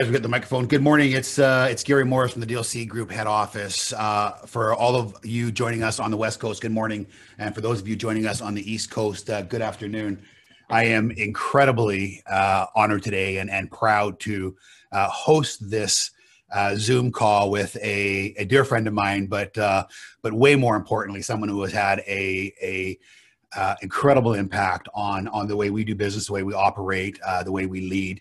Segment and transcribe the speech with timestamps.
[0.00, 0.66] As we get the microphone.
[0.66, 1.12] Good morning.
[1.12, 3.92] It's uh, it's Gary Morris from the DLC Group head office.
[3.92, 7.06] Uh, for all of you joining us on the West Coast, good morning,
[7.38, 10.20] and for those of you joining us on the East Coast, uh, good afternoon.
[10.68, 14.56] I am incredibly uh, honored today and, and proud to
[14.90, 16.10] uh, host this
[16.52, 21.22] uh, Zoom call with a, a dear friend of mine, but but way more importantly,
[21.22, 22.98] someone who has had a a
[23.56, 27.44] uh, incredible impact on on the way we do business, the way we operate, uh,
[27.44, 28.20] the way we lead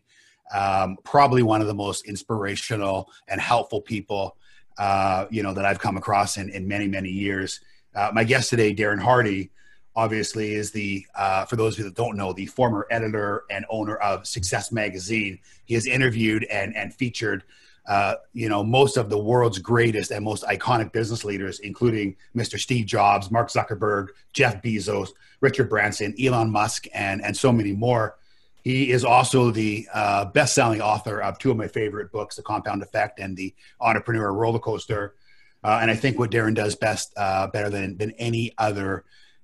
[0.53, 4.37] um, probably one of the most inspirational and helpful people
[4.77, 7.59] uh, you know that I've come across in, in many many years.
[7.95, 9.51] Uh, my guest today, Darren Hardy,
[9.95, 13.65] obviously is the uh, for those of you that don't know the former editor and
[13.69, 15.39] owner of Success Magazine.
[15.65, 17.43] He has interviewed and and featured.
[17.85, 22.57] Uh, you know most of the world's greatest and most iconic business leaders, including Mr.
[22.57, 25.09] Steve Jobs, Mark Zuckerberg, Jeff Bezos,
[25.41, 28.15] Richard Branson, Elon Musk, and and so many more.
[28.63, 32.81] He is also the uh, best-selling author of two of my favorite books, The Compound
[32.81, 35.15] Effect and The Entrepreneur Roller Coaster.
[35.63, 39.03] Uh, and I think what Darren does best, uh, better than than any other,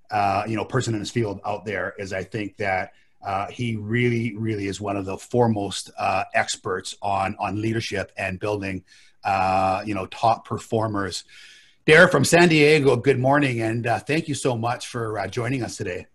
[0.10, 3.76] uh, you know, person in his field out there, is I think that uh, he
[3.76, 8.84] really, really is one of the foremost uh, experts on on leadership and building,
[9.86, 11.26] you know, top performers.
[11.86, 16.08] Darren from San Diego, good morning, and thank you so much for joining us today.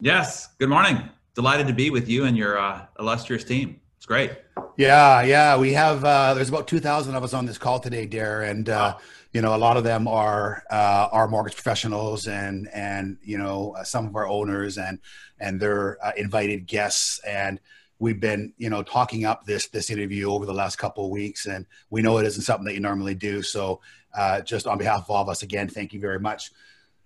[0.00, 3.80] Yes, good morning delighted to be with you and your uh, illustrious team.
[3.96, 4.32] It's great.
[4.76, 5.58] Yeah, yeah.
[5.58, 8.68] We have uh, there's about two thousand of us on this call today, Dare, and
[8.68, 8.96] uh,
[9.32, 13.74] you know a lot of them are uh, our mortgage professionals and and you know
[13.78, 14.98] uh, some of our owners and
[15.38, 17.60] and their uh, invited guests and
[17.98, 21.46] we've been you know talking up this this interview over the last couple of weeks
[21.46, 23.80] and we know it isn't something that you normally do so
[24.14, 26.50] uh, just on behalf of all of us again thank you very much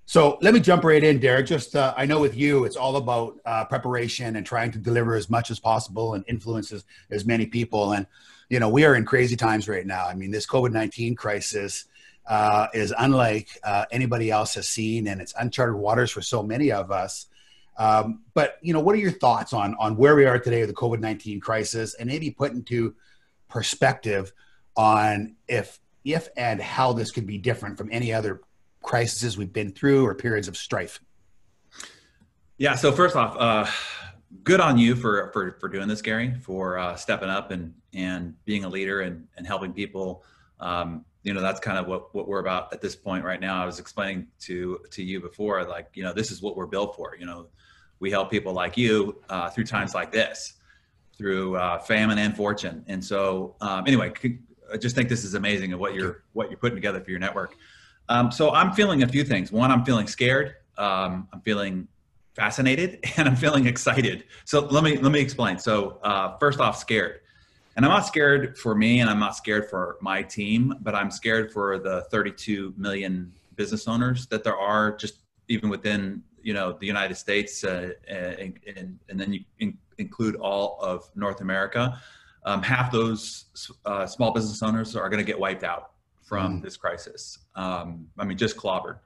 [0.07, 1.47] so let me jump right in, Derek.
[1.47, 5.15] Just uh, I know with you, it's all about uh, preparation and trying to deliver
[5.15, 7.93] as much as possible and influence as, as many people.
[7.93, 8.07] And
[8.49, 10.07] you know, we are in crazy times right now.
[10.07, 11.87] I mean, this COVID nineteen crisis
[12.27, 16.71] uh, is unlike uh, anybody else has seen, and it's uncharted waters for so many
[16.71, 17.27] of us.
[17.77, 20.69] Um, but you know, what are your thoughts on on where we are today with
[20.69, 22.95] the COVID nineteen crisis, and maybe put into
[23.49, 24.33] perspective
[24.77, 28.43] on if if and how this could be different from any other
[28.95, 31.01] crises we've been through or periods of strife?
[32.59, 32.77] Yeah.
[32.77, 33.67] So first off, uh,
[34.45, 38.37] good on you for for for doing this, Gary, for uh, stepping up and and
[38.45, 40.23] being a leader and and helping people.
[40.61, 43.61] Um, you know, that's kind of what what we're about at this point right now.
[43.61, 46.95] I was explaining to to you before, like you know, this is what we're built
[46.95, 47.17] for.
[47.19, 47.49] You know,
[47.99, 50.53] we help people like you uh, through times like this,
[51.19, 52.85] through uh, famine and fortune.
[52.87, 54.13] And so, um, anyway,
[54.73, 57.19] I just think this is amazing of what you're what you're putting together for your
[57.19, 57.57] network.
[58.09, 59.51] Um, so I'm feeling a few things.
[59.51, 60.57] One, I'm feeling scared.
[60.77, 61.89] Um, I'm feeling
[62.35, 64.25] fascinated, and I'm feeling excited.
[64.45, 65.59] So let me let me explain.
[65.59, 67.21] So uh, first off, scared,
[67.77, 71.11] and I'm not scared for me, and I'm not scared for my team, but I'm
[71.11, 76.73] scared for the 32 million business owners that there are just even within you know
[76.73, 82.01] the United States, uh, and, and, and, then you in, include all of North America.
[82.47, 83.47] Um, half those
[83.87, 85.94] uh, small business owners are going to get wiped out
[86.25, 86.63] from mm.
[86.63, 87.39] this crisis.
[87.55, 88.99] Um, I mean, just clobbered.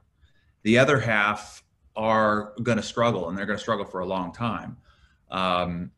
[0.63, 1.63] The other half
[1.95, 4.77] are going to struggle, and they're going to struggle for a long time.
[5.29, 5.91] Um,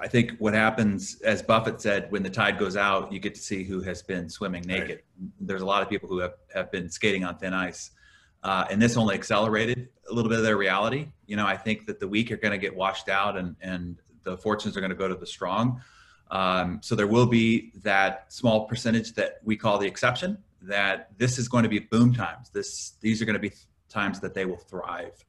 [0.00, 3.40] I think what happens, as Buffett said, when the tide goes out, you get to
[3.40, 5.02] see who has been swimming naked.
[5.20, 5.30] Right.
[5.40, 7.90] There's a lot of people who have, have been skating on thin ice.
[8.42, 11.08] Uh, and this only accelerated a little bit of their reality.
[11.26, 13.96] You know, I think that the weak are going to get washed out and, and
[14.22, 15.82] the fortunes are going to go to the strong.
[16.30, 21.38] Um, so there will be that small percentage that we call the exception that this
[21.38, 22.50] is going to be boom times.
[22.50, 23.52] This these are going to be
[23.88, 25.24] times that they will thrive.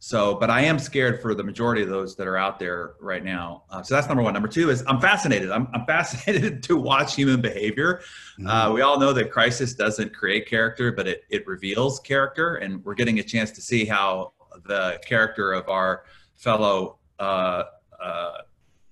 [0.00, 3.24] So, but I am scared for the majority of those that are out there right
[3.24, 3.64] now.
[3.68, 4.32] Uh, so that's number one.
[4.32, 5.50] Number two is I'm fascinated.
[5.50, 8.00] I'm, I'm fascinated to watch human behavior.
[8.38, 8.46] Mm-hmm.
[8.46, 12.56] Uh, we all know that crisis doesn't create character, but it, it reveals character.
[12.56, 14.32] And we're getting a chance to see how
[14.66, 16.04] the character of our
[16.36, 17.64] fellow uh,
[18.00, 18.38] uh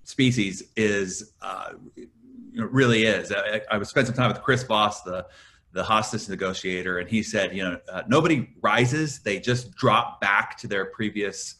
[0.03, 2.07] species is, uh, you
[2.53, 3.31] know, really is.
[3.31, 5.25] I, I spent some time with Chris Voss, the
[5.73, 10.57] the hostage negotiator, and he said, you know, uh, nobody rises; they just drop back
[10.57, 11.55] to their previous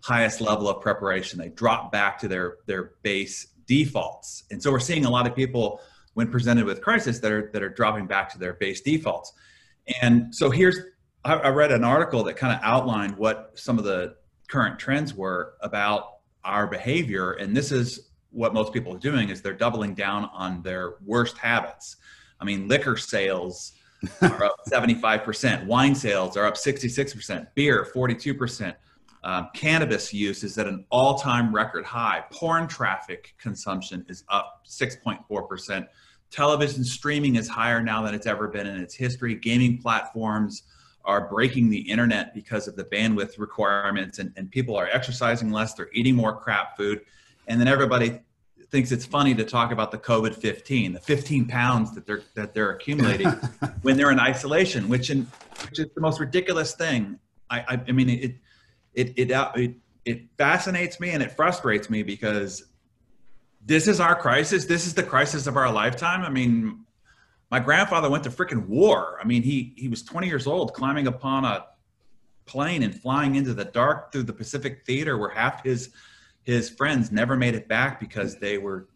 [0.00, 1.38] highest level of preparation.
[1.38, 5.34] They drop back to their their base defaults, and so we're seeing a lot of
[5.34, 5.80] people
[6.14, 9.32] when presented with crisis that are that are dropping back to their base defaults.
[10.00, 10.78] And so here's
[11.24, 14.16] I, I read an article that kind of outlined what some of the
[14.48, 19.42] current trends were about our behavior, and this is what most people are doing is
[19.42, 21.96] they're doubling down on their worst habits
[22.42, 23.72] I mean, liquor sales
[24.20, 28.74] are up 75%, wine sales are up 66%, beer 42%.
[29.22, 32.24] Um, cannabis use is at an all time record high.
[32.32, 35.86] Porn traffic consumption is up 6.4%.
[36.32, 39.36] television streaming is higher now than it's ever been in its history.
[39.36, 40.64] Gaming platforms
[41.04, 45.74] are breaking the internet because of the bandwidth requirements, and, and people are exercising less,
[45.74, 47.02] they're eating more crap food.
[47.46, 48.18] And then everybody
[48.72, 52.54] thinks it's funny to talk about the COVID 15, the 15 pounds that they're that
[52.54, 53.28] they're accumulating
[53.82, 55.28] when they're in isolation, which in
[55.68, 57.18] which is the most ridiculous thing.
[57.50, 58.34] I I, I mean it
[58.94, 59.74] it it, uh, it
[60.06, 62.64] it fascinates me and it frustrates me because
[63.64, 64.64] this is our crisis.
[64.64, 66.22] This is the crisis of our lifetime.
[66.22, 66.84] I mean,
[67.50, 69.18] my grandfather went to freaking war.
[69.20, 71.66] I mean, he he was 20 years old, climbing upon a
[72.46, 75.90] plane and flying into the dark through the Pacific Theater, where half his
[76.42, 78.88] his friends never made it back because they were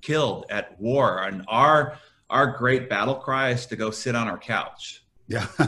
[0.00, 1.22] killed at war.
[1.22, 1.98] And our
[2.28, 5.04] our great battle cry is to go sit on our couch.
[5.28, 5.46] Yeah,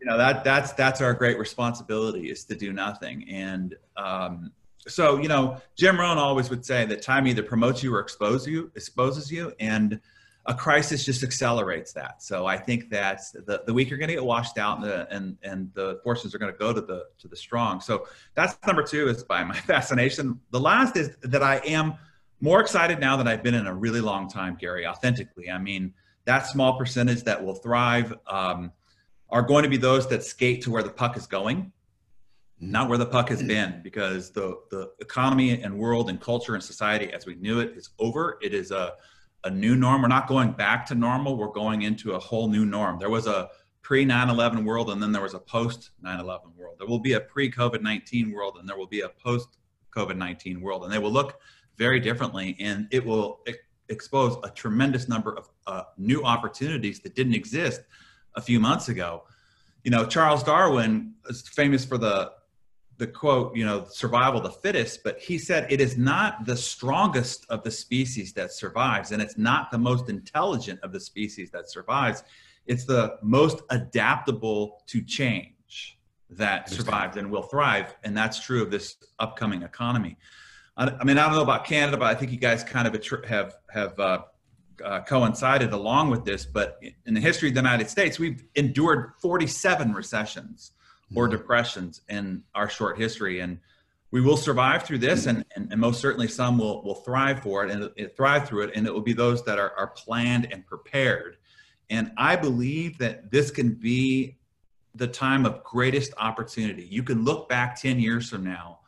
[0.00, 3.28] you know that that's that's our great responsibility is to do nothing.
[3.28, 4.52] And um,
[4.86, 8.46] so you know, Jim Rohn always would say that time either promotes you or exposes
[8.46, 10.00] you, exposes you, and
[10.46, 12.22] a crisis just accelerates that.
[12.22, 15.14] So I think that the, the weak are going to get washed out, and the
[15.14, 17.80] and and the forces are going to go to the to the strong.
[17.80, 20.40] So that's number two is by my fascination.
[20.50, 21.94] The last is that I am
[22.40, 24.86] more excited now than I've been in a really long time, Gary.
[24.86, 25.92] Authentically, I mean
[26.24, 28.72] that small percentage that will thrive um,
[29.28, 31.72] are going to be those that skate to where the puck is going,
[32.60, 36.64] not where the puck has been, because the the economy and world and culture and
[36.64, 38.38] society as we knew it is over.
[38.40, 38.94] It is a
[39.44, 40.02] a new norm.
[40.02, 41.36] We're not going back to normal.
[41.36, 42.98] We're going into a whole new norm.
[42.98, 43.48] There was a
[43.82, 46.76] pre 9 11 world, and then there was a post 9 11 world.
[46.78, 49.58] There will be a pre COVID 19 world, and there will be a post
[49.96, 51.40] COVID 19 world, and they will look
[51.76, 53.40] very differently, and it will
[53.88, 57.80] expose a tremendous number of uh, new opportunities that didn't exist
[58.36, 59.24] a few months ago.
[59.84, 62.32] You know, Charles Darwin is famous for the
[63.00, 66.54] the quote, you know, survival of the fittest, but he said it is not the
[66.54, 71.50] strongest of the species that survives, and it's not the most intelligent of the species
[71.50, 72.22] that survives.
[72.66, 75.98] It's the most adaptable to change
[76.28, 80.18] that survives and will thrive, and that's true of this upcoming economy.
[80.76, 83.24] I, I mean, I don't know about Canada, but I think you guys kind of
[83.24, 84.18] have have uh,
[84.84, 86.44] uh, coincided along with this.
[86.44, 90.72] But in the history of the United States, we've endured 47 recessions
[91.14, 91.36] or mm-hmm.
[91.36, 93.40] depressions in our short history.
[93.40, 93.58] And
[94.10, 97.64] we will survive through this, and, and, and, most certainly some will, will thrive for
[97.64, 98.72] it and it, it thrive through it.
[98.74, 101.36] And it will be those that are, are planned and prepared.
[101.90, 104.38] And I believe that this can be
[104.94, 106.84] the time of greatest opportunity.
[106.84, 108.80] You can look back 10 years from now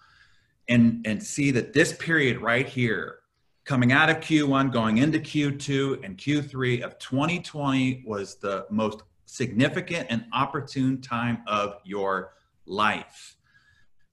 [0.69, 3.19] and, and see that this period right here,
[3.65, 9.03] coming out of Q1, going into Q2 and Q3 of 2020, was the most
[9.33, 12.35] significant and opportune time of your
[12.67, 13.37] life.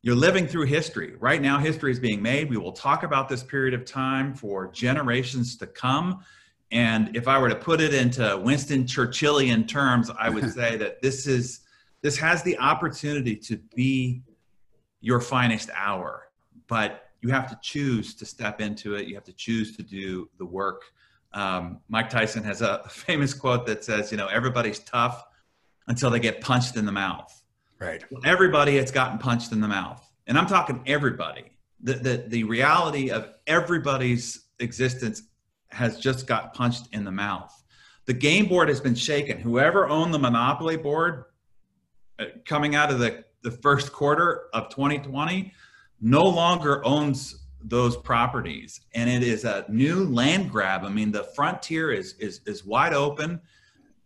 [0.02, 1.16] You're living through history.
[1.20, 2.50] Right now, history is being made.
[2.50, 6.24] We will talk about this period of time for generations to come.
[6.72, 11.02] And if I were to put it into Winston Churchillian terms, I would say that
[11.02, 11.62] this is
[12.02, 14.22] this has the opportunity to be
[15.02, 16.30] your finest hour,
[16.68, 19.08] but you have to choose to step into it.
[19.08, 20.84] You have to choose to do the work
[21.34, 25.24] um, Mike Tyson has a famous quote that says, you know, everybody's tough
[25.88, 27.44] until they get punched in the mouth.
[27.80, 28.04] Right.
[28.26, 30.06] Everybody has gotten punched in the mouth.
[30.28, 31.46] And I'm talking everybody.
[31.82, 35.24] The, the, the reality of everybody's existence
[35.70, 37.52] has just got punched in the mouth.
[38.06, 39.40] The game board has been shaken.
[39.40, 41.26] Whoever owned the Monopoly board
[42.18, 45.54] uh, coming out of the, the first quarter of 2020
[46.02, 51.24] no longer owns those properties and it is a new land grab i mean the
[51.36, 53.40] frontier is is is wide open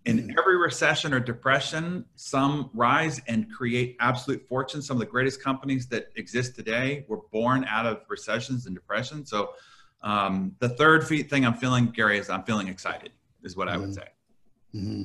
[0.06, 0.36] in mm.
[0.40, 5.88] every recession or depression some rise and create absolute fortunes some of the greatest companies
[5.88, 9.54] that exist today were born out of recessions and depression so
[10.02, 13.12] um, the third thing i'm feeling gary is i'm feeling excited
[13.44, 13.76] is what mm-hmm.
[13.76, 14.80] i would mm-hmm.
[14.80, 15.04] say mm-hmm.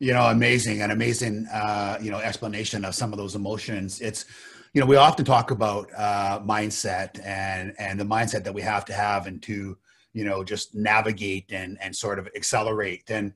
[0.00, 4.26] you know amazing an amazing uh, you know explanation of some of those emotions it's
[4.76, 8.84] you know, we often talk about uh, mindset and and the mindset that we have
[8.84, 9.78] to have and to
[10.12, 13.10] you know just navigate and and sort of accelerate.
[13.10, 13.32] And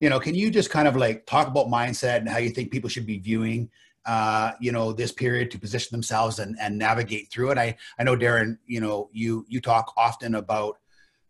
[0.00, 2.70] you know, can you just kind of like talk about mindset and how you think
[2.70, 3.70] people should be viewing
[4.04, 7.56] uh, you know this period to position themselves and and navigate through it?
[7.56, 10.76] I I know Darren, you know, you you talk often about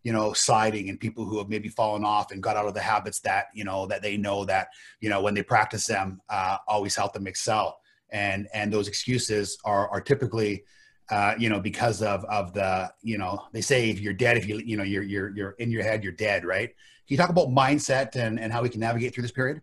[0.02, 2.80] you know sliding and people who have maybe fallen off and got out of the
[2.80, 6.56] habits that you know that they know that you know when they practice them uh,
[6.66, 7.78] always help them excel
[8.12, 10.64] and and those excuses are are typically
[11.10, 14.46] uh, you know because of of the you know they say if you're dead if
[14.46, 16.68] you you know you're you're you're in your head you're dead right?
[16.68, 19.60] Can you talk about mindset and and how we can navigate through this period?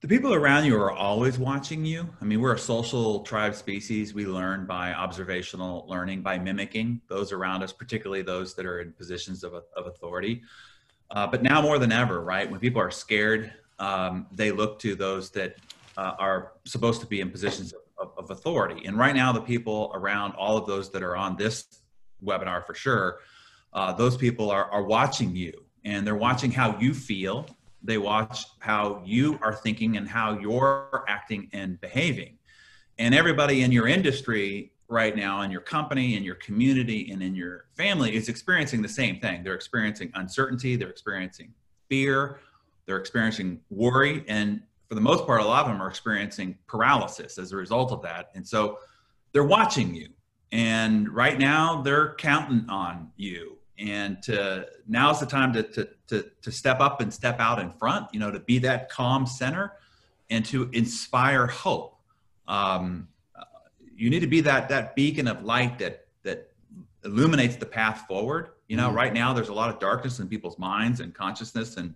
[0.00, 2.08] The people around you are always watching you.
[2.20, 4.14] I mean we're a social tribe species.
[4.14, 8.92] We learn by observational learning by mimicking those around us particularly those that are in
[8.92, 10.42] positions of, of authority.
[11.10, 12.48] Uh, but now more than ever, right?
[12.48, 15.56] When people are scared, um, they look to those that
[15.96, 18.86] uh, are supposed to be in positions of, of, authority.
[18.86, 21.82] And right now, the people around all of those that are on this
[22.24, 23.18] webinar for sure,
[23.72, 25.52] uh, those people are, are watching you
[25.84, 27.46] and they're watching how you feel.
[27.82, 32.38] They watch how you are thinking and how you're acting and behaving.
[32.98, 37.34] And everybody in your industry right now, in your company, in your community, and in
[37.34, 39.42] your family is experiencing the same thing.
[39.42, 41.54] They're experiencing uncertainty, they're experiencing
[41.88, 42.40] fear,
[42.86, 47.38] they're experiencing worry, and for the most part, a lot of them are experiencing paralysis
[47.38, 48.30] as a result of that.
[48.34, 48.80] And so
[49.30, 50.08] they're watching you.
[50.50, 53.56] And right now, they're counting on you.
[53.78, 57.70] And to, now's the time to, to, to, to step up and step out in
[57.70, 59.74] front, you know, to be that calm center
[60.28, 61.96] and to inspire hope.
[62.48, 63.06] Um,
[63.94, 66.50] you need to be that, that beacon of light that, that
[67.04, 68.48] illuminates the path forward.
[68.66, 68.96] You know, mm-hmm.
[68.96, 71.94] right now there's a lot of darkness in people's minds and consciousness and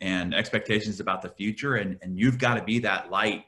[0.00, 3.44] and expectations about the future and, and you've got to be that light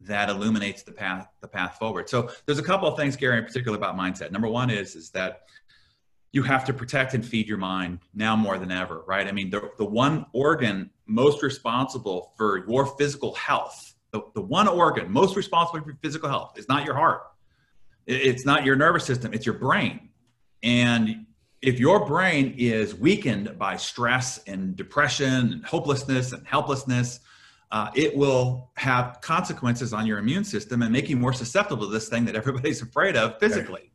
[0.00, 2.08] that illuminates the path the path forward.
[2.08, 4.30] So there's a couple of things gary in particular about mindset.
[4.30, 5.42] Number one is is that
[6.30, 9.26] you have to protect and feed your mind now more than ever right?
[9.26, 14.68] I mean the, the one organ most responsible for your physical health the, the one
[14.68, 17.22] organ most responsible for physical health is not your heart.
[18.06, 20.10] It's not your nervous system it's your brain.
[20.62, 21.26] And
[21.62, 27.20] if your brain is weakened by stress and depression and hopelessness and helplessness,
[27.70, 31.92] uh, it will have consequences on your immune system and make you more susceptible to
[31.92, 33.80] this thing that everybody's afraid of physically.
[33.80, 33.90] Right.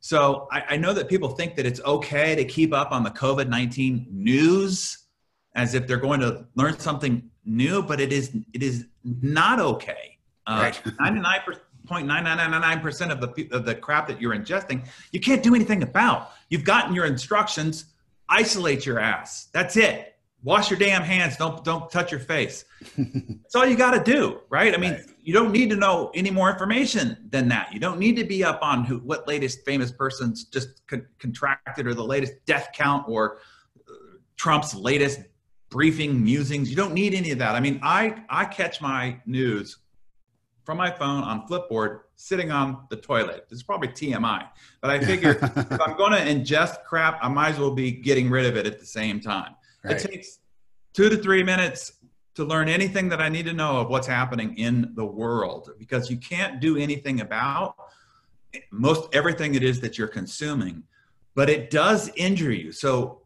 [0.00, 3.10] So I, I, know that people think that it's okay to keep up on the
[3.10, 4.98] COVID 19 news
[5.54, 10.18] as if they're going to learn something new, but it is, it is not okay.
[10.46, 10.82] Uh, right.
[11.00, 11.60] 99%.
[11.92, 16.30] 0.9999% of the of the crap that you're ingesting, you can't do anything about.
[16.48, 17.86] You've gotten your instructions.
[18.28, 19.48] Isolate your ass.
[19.52, 20.16] That's it.
[20.44, 21.36] Wash your damn hands.
[21.36, 22.64] Don't don't touch your face.
[22.96, 24.74] That's all you got to do, right?
[24.74, 25.04] I mean, right.
[25.22, 27.72] you don't need to know any more information than that.
[27.72, 31.86] You don't need to be up on who what latest famous person's just con- contracted
[31.86, 33.38] or the latest death count or
[33.88, 33.92] uh,
[34.36, 35.20] Trump's latest
[35.70, 36.68] briefing musings.
[36.68, 37.54] You don't need any of that.
[37.54, 39.78] I mean, I I catch my news
[40.64, 43.46] from my phone on Flipboard sitting on the toilet.
[43.48, 44.48] This is probably TMI,
[44.80, 48.30] but I figure if I'm going to ingest crap, I might as well be getting
[48.30, 49.54] rid of it at the same time.
[49.84, 49.96] Right.
[49.96, 50.38] It takes
[50.92, 51.92] two to three minutes
[52.34, 56.10] to learn anything that I need to know of what's happening in the world because
[56.10, 57.74] you can't do anything about
[58.70, 60.82] most everything it is that you're consuming,
[61.34, 62.72] but it does injure you.
[62.72, 63.22] So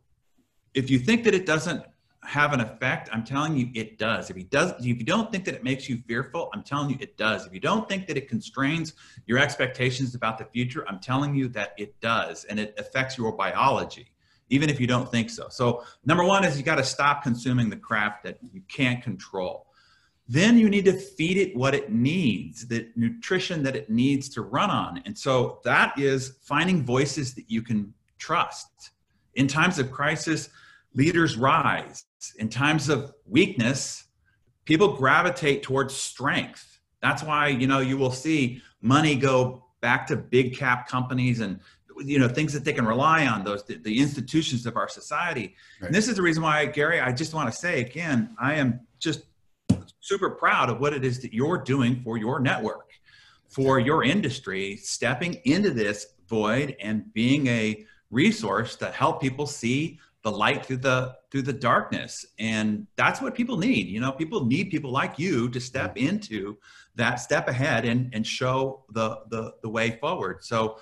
[0.74, 1.82] if you think that it doesn't
[2.26, 4.30] have an effect, I'm telling you it does.
[4.30, 6.96] If you does if you don't think that it makes you fearful, I'm telling you
[7.00, 7.46] it does.
[7.46, 8.94] If you don't think that it constrains
[9.26, 13.32] your expectations about the future, I'm telling you that it does and it affects your
[13.32, 14.12] biology
[14.48, 15.48] even if you don't think so.
[15.50, 19.66] So, number 1 is you got to stop consuming the crap that you can't control.
[20.28, 24.42] Then you need to feed it what it needs, the nutrition that it needs to
[24.42, 25.02] run on.
[25.04, 28.90] And so that is finding voices that you can trust.
[29.34, 30.48] In times of crisis,
[30.94, 32.05] leaders rise.
[32.38, 34.04] In times of weakness,
[34.64, 36.80] people gravitate towards strength.
[37.02, 41.60] That's why, you know, you will see money go back to big cap companies and
[41.98, 45.54] you know things that they can rely on those the, the institutions of our society
[45.80, 45.86] right.
[45.86, 48.80] and this is the reason why gary i just want to say again i am
[48.98, 49.22] just
[50.00, 52.90] super proud of what it is that you're doing for your network
[53.48, 59.98] for your industry stepping into this void and being a resource to help people see
[60.26, 62.26] the light through the through the darkness.
[62.40, 66.58] And that's what people need you know people need people like you to step into
[66.96, 70.42] that step ahead and and show the the, the way forward.
[70.42, 70.78] So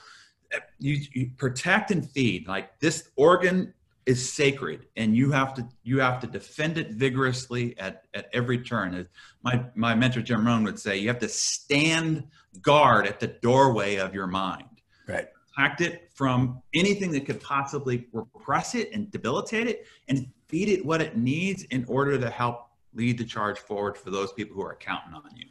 [0.50, 3.74] eh, you, you protect and feed like this organ
[4.06, 8.58] is sacred and you have to you have to defend it vigorously at, at every
[8.58, 9.06] turn.
[9.42, 12.28] My my mentor jim rohn would say you have to stand
[12.62, 14.80] guard at the doorway of your mind.
[15.06, 20.68] Right protect it from anything that could possibly repress it and debilitate it and feed
[20.68, 24.54] it what it needs in order to help lead the charge forward for those people
[24.54, 25.46] who are counting on you.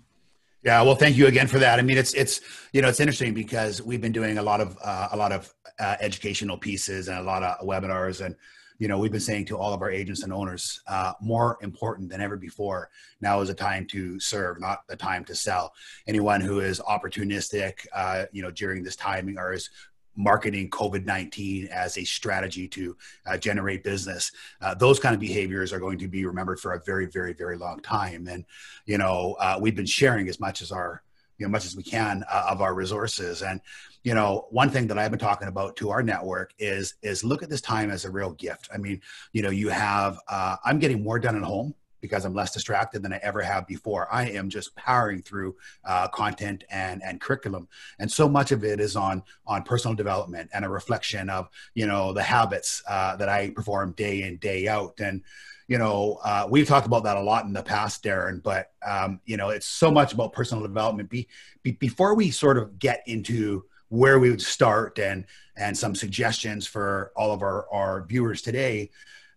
[0.64, 1.78] Yeah, well, thank you again for that.
[1.78, 2.40] I mean, it's it's
[2.72, 5.54] you know it's interesting because we've been doing a lot of uh, a lot of
[5.78, 8.34] uh, educational pieces and a lot of webinars, and
[8.80, 12.10] you know we've been saying to all of our agents and owners, uh, more important
[12.10, 15.74] than ever before, now is a time to serve, not the time to sell.
[16.08, 19.70] Anyone who is opportunistic, uh, you know, during this timing or is
[20.16, 24.32] marketing COVID 19 as a strategy to uh, generate business.
[24.62, 27.58] Uh, those kind of behaviors are going to be remembered for a very, very, very
[27.58, 28.28] long time.
[28.28, 28.46] And,
[28.86, 31.02] you know, uh, we've been sharing as much as our
[31.38, 33.60] you know much as we can uh, of our resources and
[34.04, 37.42] you know one thing that i've been talking about to our network is is look
[37.42, 39.02] at this time as a real gift i mean
[39.32, 43.02] you know you have uh, i'm getting more done at home because I'm less distracted
[43.02, 44.14] than I ever have before.
[44.14, 45.56] I am just powering through
[45.86, 50.50] uh, content and and curriculum, and so much of it is on on personal development
[50.54, 54.68] and a reflection of you know the habits uh, that I perform day in day
[54.68, 55.00] out.
[55.00, 55.24] And
[55.70, 58.44] you know uh, we've talked about that a lot in the past, Darren.
[58.44, 61.10] But um, you know it's so much about personal development.
[61.10, 61.30] Be,
[61.64, 66.68] be before we sort of get into where we would start and and some suggestions
[66.68, 68.92] for all of our our viewers today.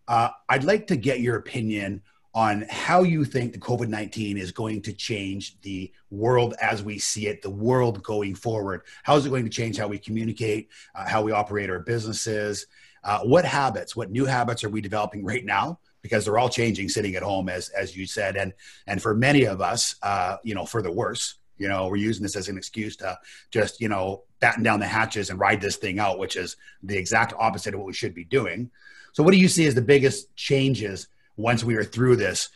[0.09, 2.03] Uh, I'd like to get your opinion
[2.37, 6.99] on how you think the COVID 19 is going to change the world as we
[6.99, 8.83] see it, the world going forward.
[9.03, 12.67] How is it going to change how we communicate, uh, how we operate our businesses?
[13.03, 15.79] Uh, what habits, what new habits are we developing right now?
[16.03, 18.37] Because they're all changing sitting at home, as, as you said.
[18.37, 18.53] And,
[18.87, 22.23] and for many of us, uh, you know, for the worse, you know, we're using
[22.23, 23.19] this as an excuse to
[23.51, 26.99] just, you know, batten down the hatches and ride this thing out, which is the
[26.99, 28.71] exact opposite of what we should be doing.
[29.15, 32.49] So, what do you see as the biggest changes once we are through this.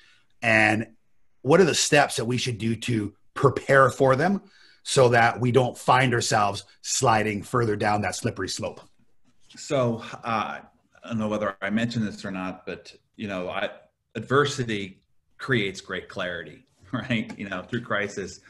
[0.42, 0.88] And
[1.42, 4.42] what are the steps that we should do to prepare for them
[4.82, 8.80] so that we don't find ourselves sliding further down that slippery slope?
[9.56, 10.60] So uh,
[11.02, 13.70] i don't know whether i mentioned this or not but you know I,
[14.14, 15.00] adversity
[15.38, 17.36] creates great clarity right?
[17.38, 18.40] You know through crisis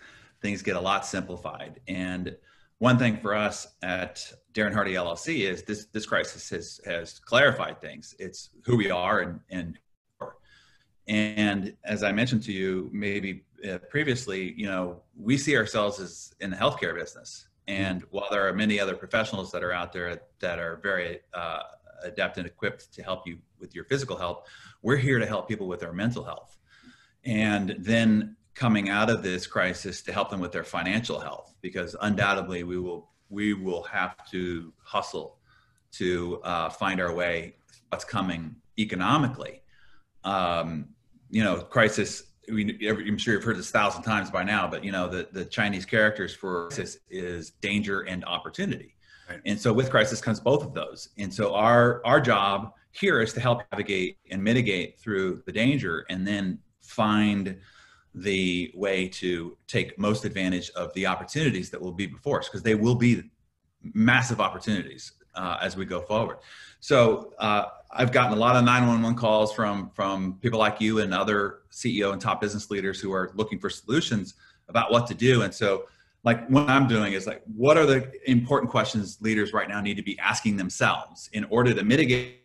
[0.40, 1.80] things get a lot simplified.
[1.88, 2.36] And
[2.78, 7.80] one thing for us at Darren Hardy LLC is this this crisis has has clarified
[7.80, 8.14] things.
[8.18, 9.78] It's who we are and and
[11.10, 16.32] and as I mentioned to you, maybe uh, previously, you know, we see ourselves as
[16.38, 17.48] in the healthcare business.
[17.66, 21.62] And while there are many other professionals that are out there that are very uh,
[22.04, 24.46] adept and equipped to help you with your physical health,
[24.82, 26.56] we're here to help people with their mental health.
[27.24, 31.96] And then coming out of this crisis to help them with their financial health, because
[32.00, 35.38] undoubtedly we will we will have to hustle
[35.92, 37.56] to uh, find our way
[37.88, 39.62] what's coming economically.
[40.22, 40.88] Um,
[41.30, 42.24] you know, crisis.
[42.50, 45.28] We, I'm sure you've heard this a thousand times by now, but you know, the,
[45.32, 48.96] the Chinese characters for crisis is danger and opportunity.
[49.28, 49.40] Right.
[49.46, 51.10] And so with crisis comes both of those.
[51.16, 56.04] And so our, our job here is to help navigate and mitigate through the danger
[56.10, 57.56] and then find
[58.14, 62.62] the way to take most advantage of the opportunities that will be before us because
[62.62, 63.22] they will be
[63.94, 66.38] massive opportunities uh, as we go forward.
[66.80, 71.12] So uh, I've gotten a lot of 911 calls from from people like you and
[71.12, 74.34] other CEO and top business leaders who are looking for solutions
[74.68, 75.42] about what to do.
[75.42, 75.84] And so,
[76.22, 79.96] like what I'm doing is like, what are the important questions leaders right now need
[79.96, 82.40] to be asking themselves in order to mitigate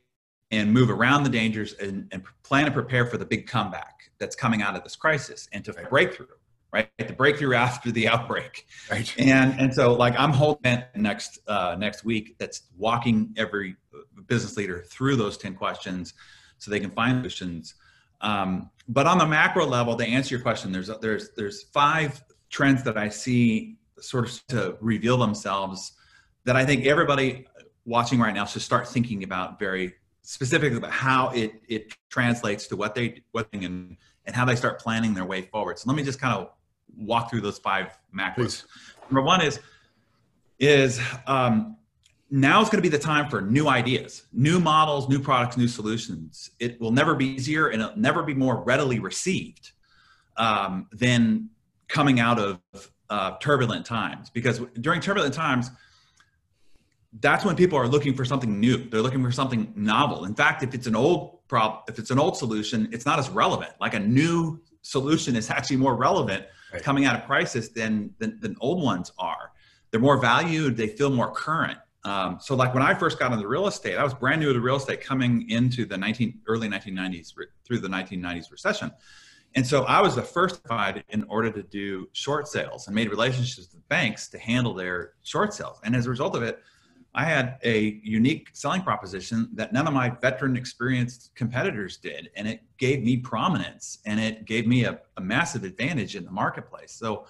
[0.51, 4.35] and move around the dangers and, and plan and prepare for the big comeback that's
[4.35, 6.27] coming out of this crisis and to breakthrough
[6.75, 11.75] right the breakthrough after the outbreak right and and so like i'm holding next uh
[11.79, 13.75] next week that's walking every
[14.27, 16.13] business leader through those 10 questions
[16.57, 17.75] so they can find solutions.
[18.21, 22.83] Um, but on the macro level, to answer your question, there's there's there's five trends
[22.83, 25.93] that I see sort of to reveal themselves
[26.45, 27.45] that I think everybody
[27.85, 32.75] watching right now should start thinking about very specifically about how it it translates to
[32.75, 35.77] what they what and and how they start planning their way forward.
[35.77, 36.49] So let me just kind of
[36.97, 38.35] walk through those five macros.
[38.35, 38.65] Please.
[39.09, 39.59] Number one is
[40.59, 41.77] is um,
[42.31, 45.67] now is going to be the time for new ideas, new models, new products, new
[45.67, 46.51] solutions.
[46.59, 49.71] It will never be easier and it'll never be more readily received
[50.37, 51.49] um, than
[51.87, 52.59] coming out of
[53.09, 54.29] uh, turbulent times.
[54.29, 55.71] Because during turbulent times,
[57.19, 58.89] that's when people are looking for something new.
[58.89, 60.25] They're looking for something novel.
[60.25, 63.29] In fact, if it's an old problem, if it's an old solution, it's not as
[63.29, 63.71] relevant.
[63.79, 66.45] Like a new solution is actually more relevant
[66.75, 66.83] right.
[66.83, 69.51] coming out of crisis than, than than old ones are.
[69.91, 70.77] They're more valued.
[70.77, 74.03] They feel more current um, so like when I first got into real estate, I
[74.03, 77.33] was brand new to real estate coming into the 19 early 1990s
[77.65, 78.91] through the 1990s recession.
[79.55, 80.61] And so I was the first
[81.09, 85.53] in order to do short sales and made relationships with banks to handle their short
[85.53, 85.79] sales.
[85.83, 86.61] And as a result of it,
[87.17, 92.29] I had a unique selling proposition that none of my veteran experienced competitors did.
[92.35, 96.31] And it gave me prominence and it gave me a, a massive advantage in the
[96.31, 96.91] marketplace.
[96.91, 97.25] So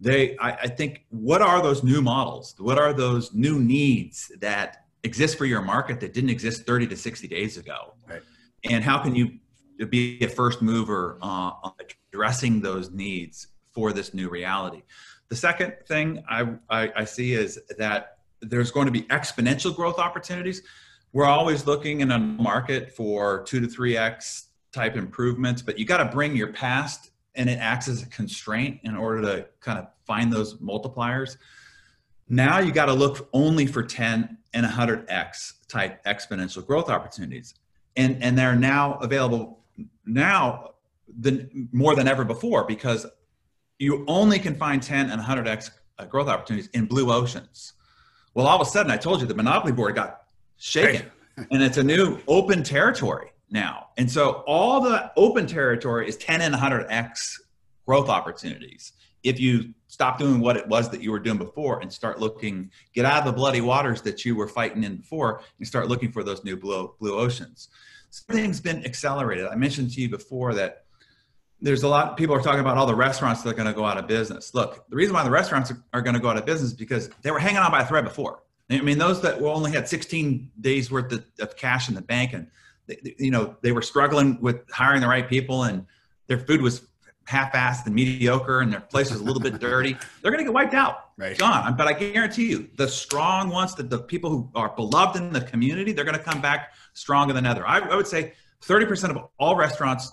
[0.00, 4.84] they I, I, think what are those new models what are those new needs that
[5.02, 8.22] exist for your market that didn't exist 30 to 60 days ago right.
[8.64, 9.38] and how can you
[9.88, 11.52] be a first mover uh,
[12.12, 14.82] addressing those needs for this new reality
[15.28, 18.13] the second thing I, I, I see is that
[18.50, 20.62] there's going to be exponential growth opportunities
[21.12, 25.84] we're always looking in a market for two to three x type improvements but you
[25.84, 29.78] got to bring your past and it acts as a constraint in order to kind
[29.78, 31.36] of find those multipliers.
[32.28, 37.54] Now you got to look only for 10 and 100x type exponential growth opportunities.
[37.96, 39.60] And, and they're now available
[40.06, 40.70] now
[41.18, 43.06] than, more than ever before because
[43.78, 47.74] you only can find 10 and 100x uh, growth opportunities in blue oceans.
[48.34, 50.24] Well, all of a sudden, I told you the monopoly board got
[50.56, 51.10] shaken,
[51.50, 53.88] and it's a new open territory now.
[53.96, 57.40] And so all the open territory is 10 and 100x
[57.86, 58.92] growth opportunities.
[59.22, 62.70] If you stop doing what it was that you were doing before and start looking,
[62.92, 66.10] get out of the bloody waters that you were fighting in before and start looking
[66.10, 67.68] for those new blue, blue oceans.
[68.28, 69.46] Everything's been accelerated.
[69.46, 70.83] I mentioned to you before that
[71.64, 73.86] there's a lot people are talking about all the restaurants that are going to go
[73.86, 74.52] out of business.
[74.52, 76.76] Look, the reason why the restaurants are, are going to go out of business is
[76.76, 78.42] because they were hanging on by a thread before.
[78.70, 82.34] I mean, those that only had 16 days worth of, of cash in the bank,
[82.34, 82.48] and
[82.86, 85.86] they, you know they were struggling with hiring the right people, and
[86.26, 86.86] their food was
[87.26, 89.96] half-assed and mediocre, and their place was a little bit dirty.
[90.20, 91.38] They're going to get wiped out, Right.
[91.38, 91.74] gone.
[91.76, 95.40] But I guarantee you, the strong ones, the, the people who are beloved in the
[95.40, 97.66] community, they're going to come back stronger than ever.
[97.66, 100.12] I, I would say 30% of all restaurants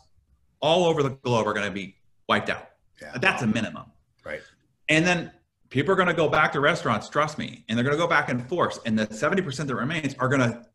[0.61, 1.95] all over the globe are going to be
[2.27, 2.69] wiped out.
[3.01, 3.17] Yeah.
[3.19, 3.85] That's a minimum.
[4.23, 4.41] Right.
[4.89, 5.31] And then
[5.69, 8.07] people are going to go back to restaurants, trust me, and they're going to go
[8.07, 8.79] back in force.
[8.85, 10.65] And the 70% that remains are going to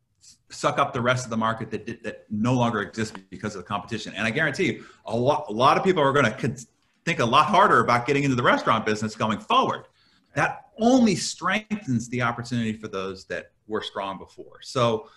[0.50, 3.66] suck up the rest of the market that, that no longer exists because of the
[3.66, 4.12] competition.
[4.16, 6.66] And I guarantee you, a lot, a lot of people are going to
[7.04, 9.86] think a lot harder about getting into the restaurant business going forward.
[10.34, 14.60] That only strengthens the opportunity for those that were strong before.
[14.62, 15.08] So,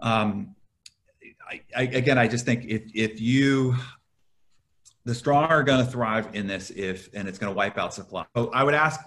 [0.00, 0.54] um,
[1.48, 3.74] I, I, again, I just think if, if you
[5.04, 7.94] the strong are going to thrive in this if and it's going to wipe out
[7.94, 8.24] supply.
[8.36, 9.00] So i would ask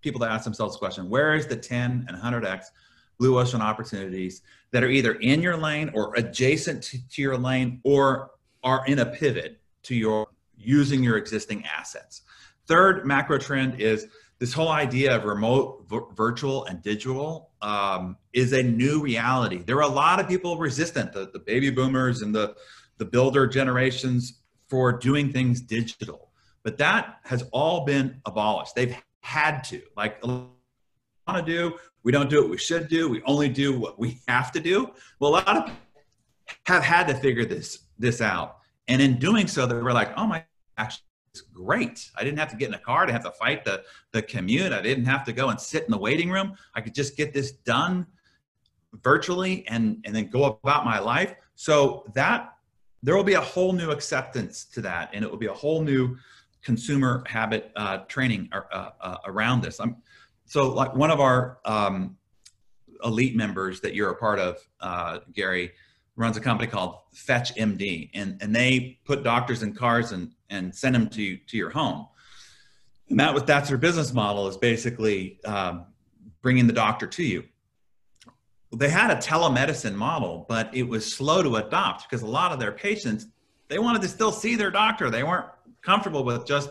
[0.00, 2.66] people to ask themselves the question where is the 10 and 100x
[3.18, 7.80] blue ocean opportunities that are either in your lane or adjacent to, to your lane
[7.84, 8.30] or
[8.64, 12.22] are in a pivot to your using your existing assets?
[12.66, 14.06] Third macro trend is
[14.38, 19.58] this whole idea of remote v- virtual and digital um, is a new reality.
[19.58, 22.56] There are a lot of people resistant the, the baby boomers and the
[22.98, 24.41] the builder generations
[24.72, 26.30] for doing things digital.
[26.62, 28.74] But that has all been abolished.
[28.74, 29.82] They've had to.
[29.98, 30.48] Like, want
[31.28, 33.06] to do, we don't do what we should do.
[33.10, 34.90] We only do what we have to do.
[35.20, 35.76] Well, a lot of people
[36.64, 38.56] have had to figure this this out,
[38.88, 40.42] and in doing so, they were like, "Oh my,
[40.78, 41.04] actually,
[41.34, 42.10] it's great.
[42.16, 43.04] I didn't have to get in a car.
[43.04, 44.72] Didn't have to fight the the commute.
[44.72, 46.54] I didn't have to go and sit in the waiting room.
[46.74, 48.06] I could just get this done
[49.02, 52.51] virtually and and then go about my life." So that
[53.02, 55.82] there will be a whole new acceptance to that and it will be a whole
[55.82, 56.16] new
[56.62, 59.80] consumer habit uh, training uh, uh, around this.
[59.80, 59.96] I'm,
[60.46, 62.16] so like one of our um,
[63.04, 65.72] elite members that you're a part of uh, gary
[66.14, 70.74] runs a company called fetch md and, and they put doctors in cars and, and
[70.74, 72.06] send them to, to your home.
[73.08, 75.86] And that that's their business model is basically um,
[76.42, 77.44] bringing the doctor to you
[78.74, 82.58] they had a telemedicine model, but it was slow to adopt because a lot of
[82.60, 83.26] their patients
[83.68, 85.08] they wanted to still see their doctor.
[85.08, 85.46] They weren't
[85.82, 86.70] comfortable with just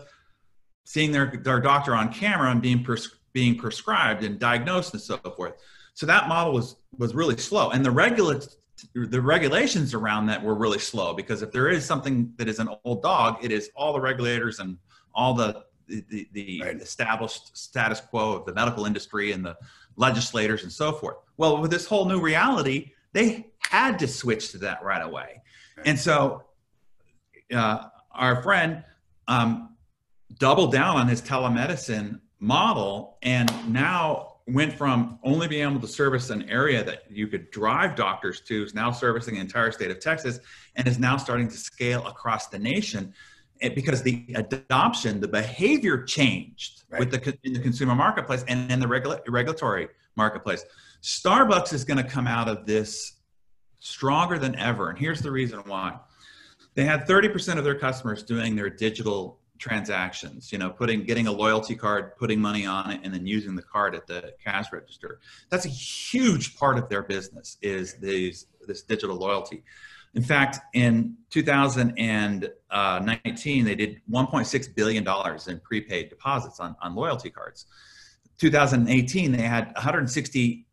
[0.84, 5.16] seeing their their doctor on camera and being pres- being prescribed and diagnosed and so
[5.18, 5.54] forth.
[5.94, 8.40] So that model was was really slow, and the regula-
[8.94, 12.68] the regulations around that were really slow because if there is something that is an
[12.84, 14.76] old dog, it is all the regulators and
[15.14, 16.76] all the the, the Right.
[16.80, 19.56] established status quo of the medical industry and the
[19.96, 21.16] legislators and so forth.
[21.36, 25.42] Well, with this whole new reality, they had to switch to that right away.
[25.84, 26.44] And so
[27.52, 28.84] uh, our friend
[29.28, 29.76] um,
[30.38, 36.30] doubled down on his telemedicine model and now went from only being able to service
[36.30, 40.00] an area that you could drive doctors to is now servicing the entire state of
[40.00, 40.40] Texas
[40.74, 43.14] and is now starting to scale across the nation
[43.70, 47.00] because the adoption, the behavior changed Right.
[47.00, 50.64] with the in the consumer marketplace and in the regula- regulatory marketplace.
[51.02, 53.14] Starbucks is going to come out of this
[53.78, 55.98] stronger than ever, and here's the reason why.
[56.74, 61.32] They had 30% of their customers doing their digital transactions, you know, putting getting a
[61.32, 65.20] loyalty card, putting money on it, and then using the card at the cash register.
[65.50, 69.62] That's a huge part of their business is these this digital loyalty.
[70.14, 77.30] In fact, in 2019, they did 1.6 billion dollars in prepaid deposits on, on loyalty
[77.30, 77.64] cards.
[78.38, 80.66] 2018, they had 160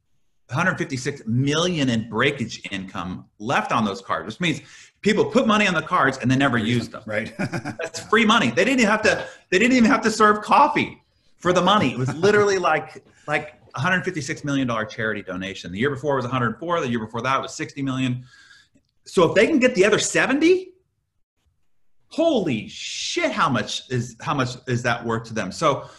[0.49, 4.61] 156 million in breakage income left on those cards, which means
[5.01, 7.03] people put money on the cards and they never used them.
[7.05, 7.31] Right.
[7.37, 8.49] That's free money.
[8.49, 9.23] They didn't even have to.
[9.51, 11.03] They didn't even have to serve coffee
[11.37, 11.91] for the money.
[11.91, 15.71] It was literally like like 156 million dollar charity donation.
[15.71, 16.81] The year before was 104.
[16.81, 18.25] The year before that was 60 million.
[19.09, 20.67] So if they can get the other 70,
[22.07, 25.51] holy shit how much is how much is that worth to them?
[25.51, 25.89] So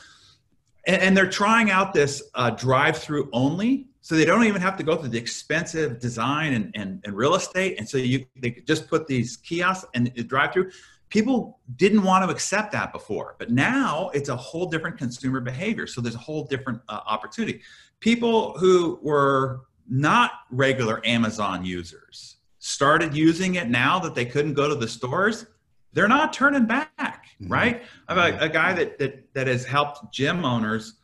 [0.86, 4.76] and, and they're trying out this uh, drive through only so they don't even have
[4.78, 8.50] to go through the expensive design and, and, and real estate and so you they
[8.50, 10.70] could just put these kiosks and the drive through
[11.10, 15.86] people didn't want to accept that before but now it's a whole different consumer behavior
[15.86, 17.60] so there's a whole different uh, opportunity.
[18.00, 22.36] People who were not regular amazon users
[22.70, 25.46] started using it now that they couldn't go to the stores
[25.92, 27.52] they're not turning back mm-hmm.
[27.52, 30.94] right i have a, a guy that, that that has helped gym owners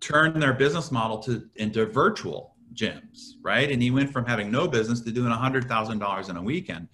[0.00, 4.68] turn their business model to into virtual gyms right and he went from having no
[4.68, 6.88] business to doing $100000 in a weekend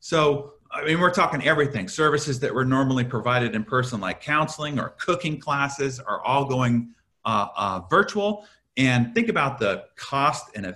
[0.00, 1.88] so I mean, we're talking everything.
[1.88, 6.94] Services that were normally provided in person, like counseling or cooking classes, are all going
[7.24, 8.44] uh, uh, virtual.
[8.76, 10.74] And think about the cost and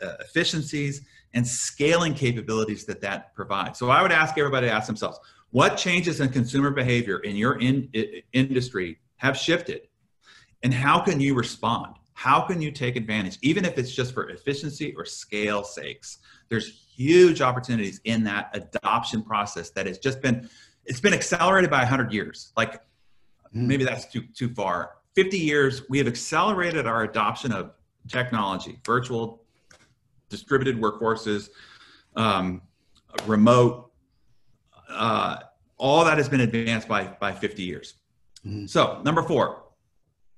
[0.00, 1.02] efficiencies
[1.34, 3.78] and scaling capabilities that that provides.
[3.78, 5.18] So I would ask everybody to ask themselves,
[5.50, 9.82] what changes in consumer behavior in your in, in, industry have shifted?
[10.62, 11.96] And how can you respond?
[12.14, 16.18] How can you take advantage, even if it's just for efficiency or scale sakes?
[16.48, 20.48] There's huge opportunities in that adoption process that has just been
[20.86, 22.80] it's been accelerated by 100 years like
[23.52, 23.66] hmm.
[23.66, 27.72] maybe that's too too far 50 years we have accelerated our adoption of
[28.06, 29.43] technology virtual
[30.28, 31.50] distributed workforces
[32.16, 32.62] um,
[33.26, 33.90] remote
[34.88, 35.38] uh,
[35.76, 37.94] all that has been advanced by by 50 years
[38.46, 38.66] mm-hmm.
[38.66, 39.64] so number four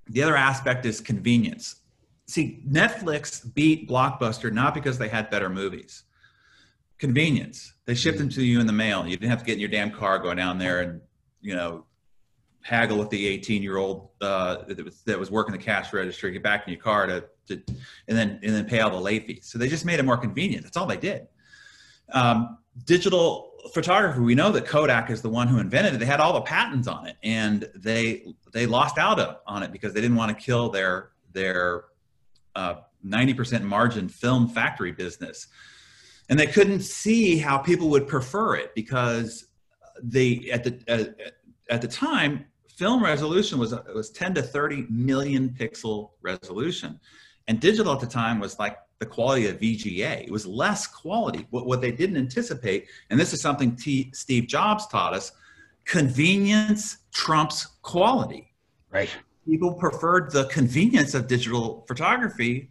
[0.08, 1.82] the other aspect is convenience
[2.26, 6.04] see netflix beat blockbuster not because they had better movies
[6.98, 7.74] convenience.
[7.84, 9.06] They shipped them to you in the mail.
[9.06, 11.00] You didn't have to get in your damn car, go down there and,
[11.40, 11.84] you know,
[12.62, 16.30] haggle with the 18 year old uh, that, was, that was working the cash register,
[16.30, 17.62] get back in your car to, to,
[18.08, 19.46] and then, and then pay all the late fees.
[19.50, 20.64] So they just made it more convenient.
[20.64, 21.26] That's all they did.
[22.12, 25.98] Um, digital photography, we know that Kodak is the one who invented it.
[25.98, 29.92] They had all the patents on it and they, they lost out on it because
[29.92, 31.84] they didn't want to kill their, their
[32.54, 35.48] uh, 90% margin film factory business
[36.28, 39.46] and they couldn't see how people would prefer it because
[40.02, 41.16] they at the at,
[41.70, 47.00] at the time film resolution was was 10 to 30 million pixel resolution
[47.48, 50.24] and digital at the time was like the quality of VGA.
[50.24, 51.46] It was less quality.
[51.50, 55.32] What, what they didn't anticipate, and this is something T, Steve Jobs taught us,
[55.84, 58.52] convenience trumps quality.
[58.90, 59.10] Right.
[59.46, 62.70] People preferred the convenience of digital photography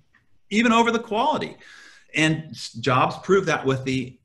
[0.49, 1.57] even over the quality
[2.15, 4.17] and Jobs proved that with the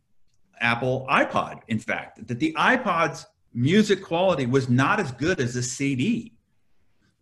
[0.60, 5.62] Apple iPod, in fact, that the iPod's music quality was not as good as a
[5.62, 6.32] CD.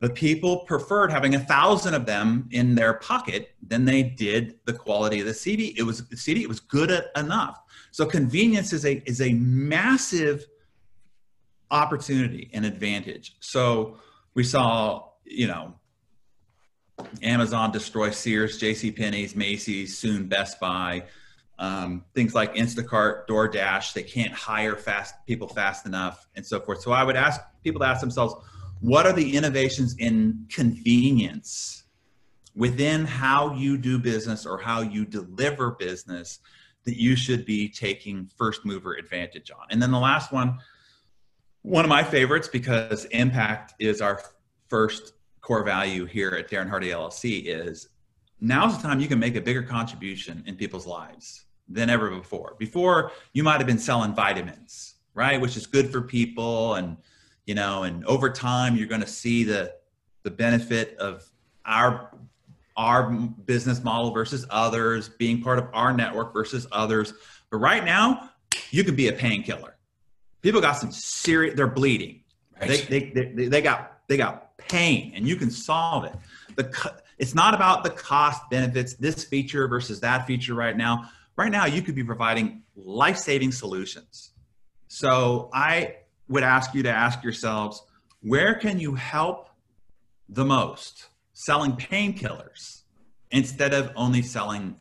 [0.01, 4.73] But people preferred having a thousand of them in their pocket than they did the
[4.73, 5.75] quality of the CD.
[5.77, 7.61] It was the CD, it was good enough.
[7.91, 10.47] So convenience is a is a massive
[11.71, 13.37] opportunity and advantage.
[13.41, 13.99] So
[14.35, 15.75] we saw, you know,
[17.23, 18.91] Amazon destroy Sears, J.C.
[18.91, 21.05] Penney's, Macy's, soon Best Buy.
[21.59, 26.83] Um, things like Instacart, DoorDash, they can't hire fast people fast enough, and so forth.
[26.83, 28.35] So I would ask people to ask themselves,
[28.81, 31.85] what are the innovations in convenience
[32.55, 36.41] within how you do business or how you deliver business
[36.85, 39.67] that you should be taking first mover advantage on?
[39.71, 40.59] And then the last one,
[41.63, 44.21] one of my favorites because impact is our
[44.69, 47.89] first core value here at Darren Hardy LLC is
[48.41, 52.57] now's the time you can make a bigger contribution in people's lives than ever before.
[52.59, 56.97] Before, you might have been selling vitamins, right, which is good for people, and
[57.49, 59.73] you know, and over time, you're going to see the
[60.23, 61.25] the benefit of
[61.65, 62.15] our
[62.77, 67.15] our business model versus others, being part of our network versus others.
[67.51, 68.29] But right now,
[68.71, 69.79] you could be a painkiller.
[70.43, 71.57] People got some serious.
[71.57, 72.21] They're bleeding.
[72.61, 72.87] Right.
[72.87, 76.13] They, they, they, they got they got pain and you can solve it.
[76.57, 81.09] The, it's not about the cost benefits, this feature versus that feature right now.
[81.35, 84.33] Right now, you could be providing life saving solutions.
[84.89, 85.95] So I
[86.29, 87.83] would ask you to ask yourselves
[88.23, 89.49] where can you help
[90.29, 91.07] the most?
[91.33, 92.83] Selling painkillers
[93.31, 94.77] instead of only selling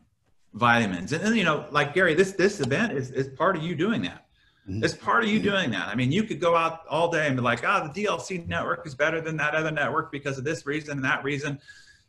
[0.54, 1.14] vitamins.
[1.14, 4.02] And, and, you know, like Gary, this this event is, is part of you doing
[4.04, 4.26] that.
[4.68, 4.84] Mm-hmm.
[4.84, 5.88] It's part of you doing that.
[5.88, 8.86] I mean, you could go out all day and be like, oh, the DLC network
[8.86, 11.60] is better than that other network because of this reason and that reason.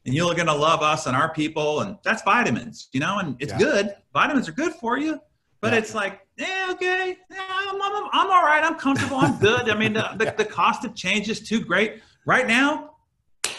[0.07, 1.81] And you're going to love us and our people.
[1.81, 3.59] And that's vitamins, you know, and it's yeah.
[3.59, 3.97] good.
[4.13, 5.21] Vitamins are good for you.
[5.61, 5.79] But yeah.
[5.81, 8.63] it's like, yeah, okay, yeah, I'm, I'm, I'm all right.
[8.63, 9.17] I'm comfortable.
[9.17, 9.69] I'm good.
[9.69, 12.03] I mean, the, the, the cost of change is too great.
[12.25, 12.95] Right now,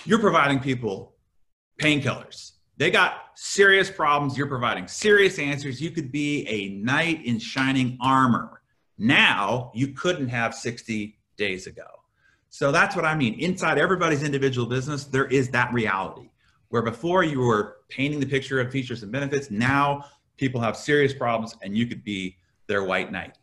[0.05, 1.15] you're providing people
[1.79, 2.53] painkillers.
[2.77, 4.37] They got serious problems.
[4.37, 5.81] You're providing serious answers.
[5.81, 8.59] You could be a knight in shining armor
[8.99, 11.87] now you couldn't have 60 days ago.
[12.49, 13.35] So that's what I mean.
[13.39, 16.29] Inside everybody's individual business, there is that reality
[16.67, 20.05] where before you were painting the picture of features and benefits, now
[20.37, 22.35] people have serious problems and you could be
[22.69, 23.37] their white knight.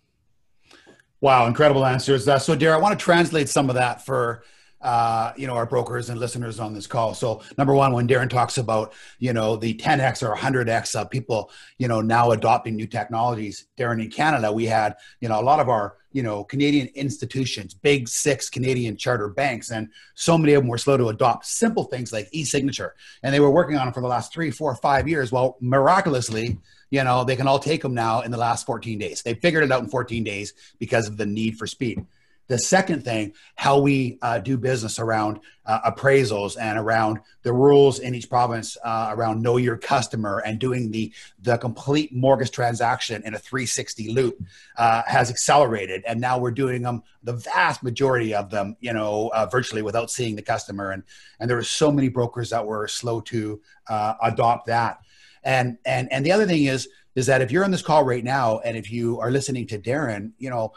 [1.21, 2.27] Wow, incredible answers.
[2.27, 4.43] Uh, so, Darren, I want to translate some of that for
[4.83, 7.15] uh, you know, our brokers and listeners on this call.
[7.15, 11.51] So, number one, when Darren talks about, you know, the 10x or 100x of people,
[11.79, 15.61] you know, now adopting new technologies, Darren, in Canada, we had, you know, a lot
[15.61, 20.63] of our, you know, Canadian institutions, big six Canadian charter banks, and so many of
[20.63, 23.95] them were slow to adopt simple things like e-signature, and they were working on it
[23.95, 25.33] for the last three, four, five years.
[25.33, 26.59] Well, miraculously,
[26.91, 29.23] you know, they can all take them now in the last 14 days.
[29.23, 32.07] They figured it out in 14 days because of the need for speed.
[32.49, 37.99] The second thing, how we uh, do business around uh, appraisals and around the rules
[37.99, 43.23] in each province uh, around know your customer and doing the the complete mortgage transaction
[43.25, 44.41] in a 360 loop
[44.77, 49.29] uh, has accelerated, and now we're doing them the vast majority of them, you know,
[49.35, 50.93] uh, virtually without seeing the customer.
[50.93, 51.03] And
[51.41, 55.01] and there were so many brokers that were slow to uh, adopt that.
[55.47, 58.23] And and and the other thing is is that if you're on this call right
[58.23, 60.75] now and if you are listening to Darren, you know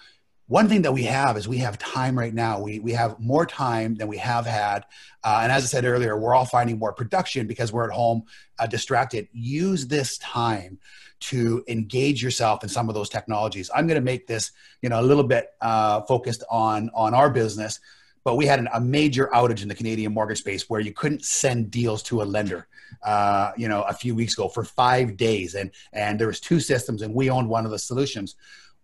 [0.49, 2.59] one thing that we have is we have time right now.
[2.59, 4.83] We, we have more time than we have had.
[5.23, 8.23] Uh, and as I said earlier, we're all finding more production because we're at home
[8.57, 9.27] uh, distracted.
[9.31, 10.79] Use this time
[11.19, 13.69] to engage yourself in some of those technologies.
[13.75, 14.51] I'm going to make this,
[14.81, 17.79] you know, a little bit uh, focused on on our business,
[18.23, 21.23] but we had an, a major outage in the Canadian mortgage space where you couldn't
[21.23, 22.67] send deals to a lender,
[23.03, 26.59] uh, you know, a few weeks ago for five days, and and there was two
[26.59, 28.35] systems, and we owned one of the solutions.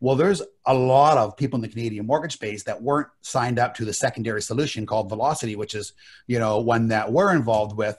[0.01, 3.75] Well, there's a lot of people in the Canadian mortgage space that weren't signed up
[3.75, 5.93] to the secondary solution called Velocity, which is,
[6.27, 7.97] you know, one that we're involved with,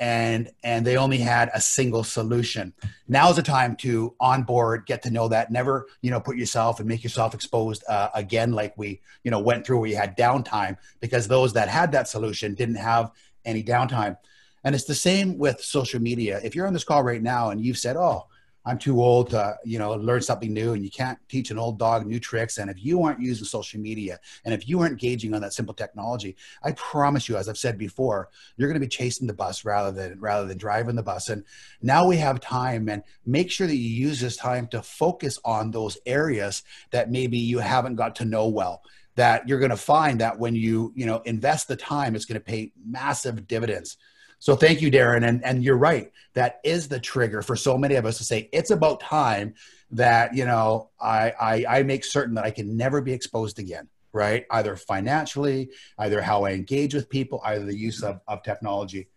[0.00, 2.72] and and they only had a single solution.
[3.08, 5.50] Now is the time to onboard, get to know that.
[5.50, 9.40] Never, you know, put yourself and make yourself exposed uh, again, like we, you know,
[9.40, 9.80] went through.
[9.80, 13.10] We had downtime because those that had that solution didn't have
[13.44, 14.16] any downtime.
[14.64, 16.40] And it's the same with social media.
[16.42, 18.26] If you're on this call right now and you've said, "Oh,"
[18.66, 21.78] I'm too old to, you know, learn something new and you can't teach an old
[21.78, 22.58] dog new tricks.
[22.58, 25.74] And if you aren't using social media and if you aren't engaging on that simple
[25.74, 29.64] technology, I promise you, as I've said before, you're going to be chasing the bus
[29.64, 31.28] rather than, rather than driving the bus.
[31.28, 31.44] And
[31.82, 35.70] now we have time and make sure that you use this time to focus on
[35.70, 38.82] those areas that maybe you haven't got to know well
[39.16, 42.40] that you're going to find that when you, you know, invest the time, it's going
[42.40, 43.96] to pay massive dividends.
[44.44, 45.26] So thank you, Darren.
[45.26, 46.12] And, and you're right.
[46.34, 49.54] That is the trigger for so many of us to say it's about time
[49.92, 53.88] that, you know, I, I, I make certain that I can never be exposed again,
[54.12, 54.44] right?
[54.50, 59.08] Either financially, either how I engage with people, either the use of, of technology.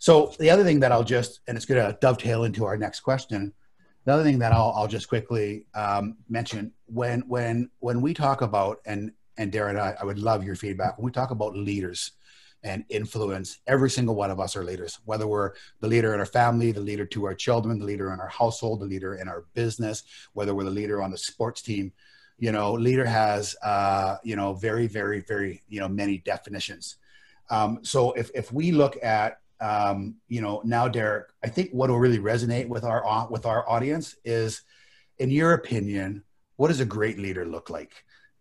[0.00, 2.98] So the other thing that I'll just, and it's going to dovetail into our next
[3.00, 3.52] question.
[4.06, 8.42] The other thing that I'll, I'll just quickly um, mention when, when, when we talk
[8.42, 10.98] about, and, and Darren, I, I would love your feedback.
[10.98, 12.10] When we talk about leaders,
[12.64, 13.60] and influence.
[13.66, 16.80] Every single one of us are leaders, whether we're the leader in our family, the
[16.80, 20.54] leader to our children, the leader in our household, the leader in our business, whether
[20.54, 21.92] we're the leader on the sports team.
[22.38, 26.96] You know, leader has, uh, you know, very, very, very, you know, many definitions.
[27.50, 31.90] Um, so if, if we look at, um, you know, now, Derek, I think what
[31.90, 34.62] will really resonate with our, with our audience is,
[35.18, 36.24] in your opinion,
[36.56, 37.92] what does a great leader look like?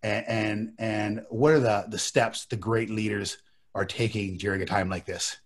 [0.02, 3.38] And, and, and what are the, the steps the great leaders
[3.76, 5.38] are taking during a time like this?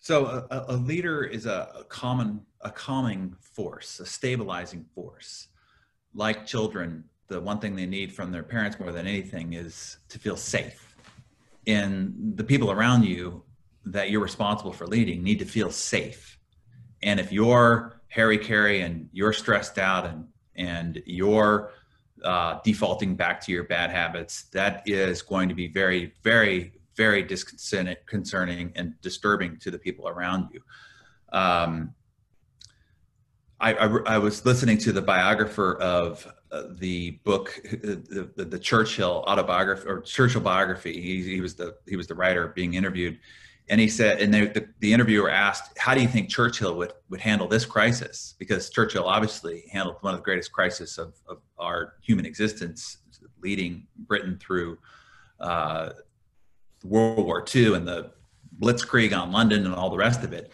[0.00, 5.48] So a, a leader is a, a, common, a calming force, a stabilizing force.
[6.14, 10.18] Like children, the one thing they need from their parents more than anything is to
[10.18, 10.96] feel safe.
[11.66, 13.44] And the people around you
[13.84, 16.38] that you're responsible for leading need to feel safe.
[17.02, 21.70] And if you're Harry Carey and you're stressed out and and you're
[22.24, 27.22] uh, defaulting back to your bad habits, that is going to be very, very, very
[27.22, 30.60] disconcerting and disturbing to the people around you.
[31.36, 31.94] Um,
[33.60, 38.58] I, I, I, was listening to the biographer of uh, the book, the, the, the,
[38.58, 41.00] Churchill autobiography or Churchill biography.
[41.00, 43.18] He, he, was the he was the writer being interviewed,
[43.72, 46.92] and he said, and they, the, the interviewer asked, "How do you think Churchill would
[47.08, 51.38] would handle this crisis?" Because Churchill obviously handled one of the greatest crises of, of
[51.58, 52.98] our human existence,
[53.40, 54.76] leading Britain through
[55.40, 55.88] uh,
[56.84, 58.10] World War II and the
[58.60, 60.52] Blitzkrieg on London and all the rest of it.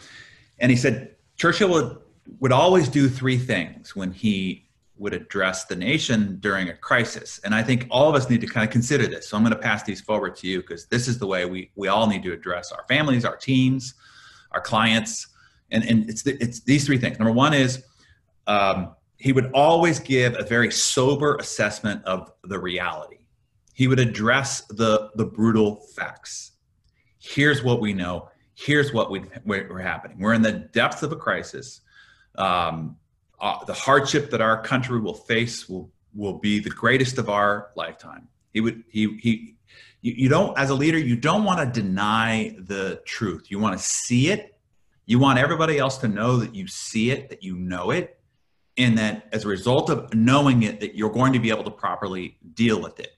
[0.61, 1.99] And he said Churchill would
[2.39, 4.68] would always do three things when he
[4.99, 7.41] would address the nation during a crisis.
[7.45, 9.29] And I think all of us need to kind of consider this.
[9.29, 11.71] So I'm going to pass these forward to you because this is the way we,
[11.77, 13.95] we all need to address our families, our teams,
[14.53, 15.29] our clients.
[15.71, 17.19] And, and it's, the, it's these three things.
[17.19, 17.85] Number one is
[18.47, 23.19] um, he would always give a very sober assessment of the reality.
[23.75, 26.53] He would address the, the brutal facts.
[27.19, 28.29] Here's what we know.
[28.55, 30.19] Here's what we, we're happening.
[30.19, 31.83] We're in the depths of a crisis.
[32.37, 32.97] Um,
[33.41, 37.71] uh, the hardship that our country will face will will be the greatest of our
[37.77, 38.29] lifetime.
[38.53, 39.57] He would he he
[40.01, 43.51] you, you don't as a leader you don't want to deny the truth.
[43.51, 44.55] You want to see it.
[45.07, 48.21] You want everybody else to know that you see it, that you know it,
[48.77, 51.71] and that as a result of knowing it, that you're going to be able to
[51.71, 53.17] properly deal with it.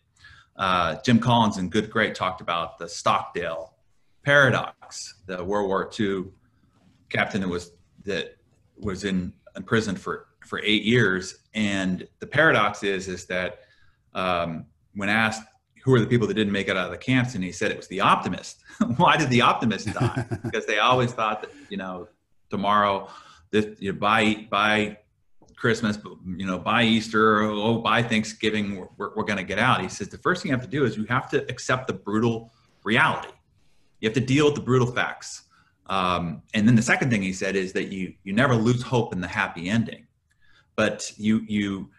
[0.57, 3.75] Uh, Jim Collins and Good Great talked about the Stockdale
[4.23, 6.27] paradox, the World War II
[7.09, 7.73] captain that was
[8.05, 8.37] that
[8.77, 11.41] was in, in prison for for eight years.
[11.55, 13.61] And the paradox is is that
[14.15, 15.43] um, when asked
[15.83, 17.71] who are the people that didn't make it out of the camps, and he said
[17.71, 18.63] it was the optimist.
[18.97, 20.27] Why did the optimist die?
[20.43, 22.09] because they always thought that you know
[22.51, 23.09] tomorrow,
[23.51, 24.99] this you know, by by
[25.61, 29.83] Christmas, you know, by Easter, oh, by Thanksgiving, we're, we're going to get out.
[29.83, 31.93] He says the first thing you have to do is you have to accept the
[31.93, 32.51] brutal
[32.83, 33.29] reality.
[34.01, 35.43] You have to deal with the brutal facts.
[35.91, 39.13] Um, and then the second thing he said is that you you never lose hope
[39.13, 40.07] in the happy ending,
[40.77, 41.91] but you you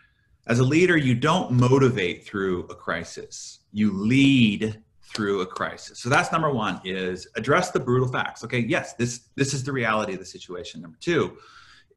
[0.47, 3.59] as a leader you don't motivate through a crisis.
[3.73, 4.81] You lead
[5.13, 5.99] through a crisis.
[5.99, 8.45] So that's number one is address the brutal facts.
[8.45, 10.81] Okay, yes, this this is the reality of the situation.
[10.81, 11.37] Number two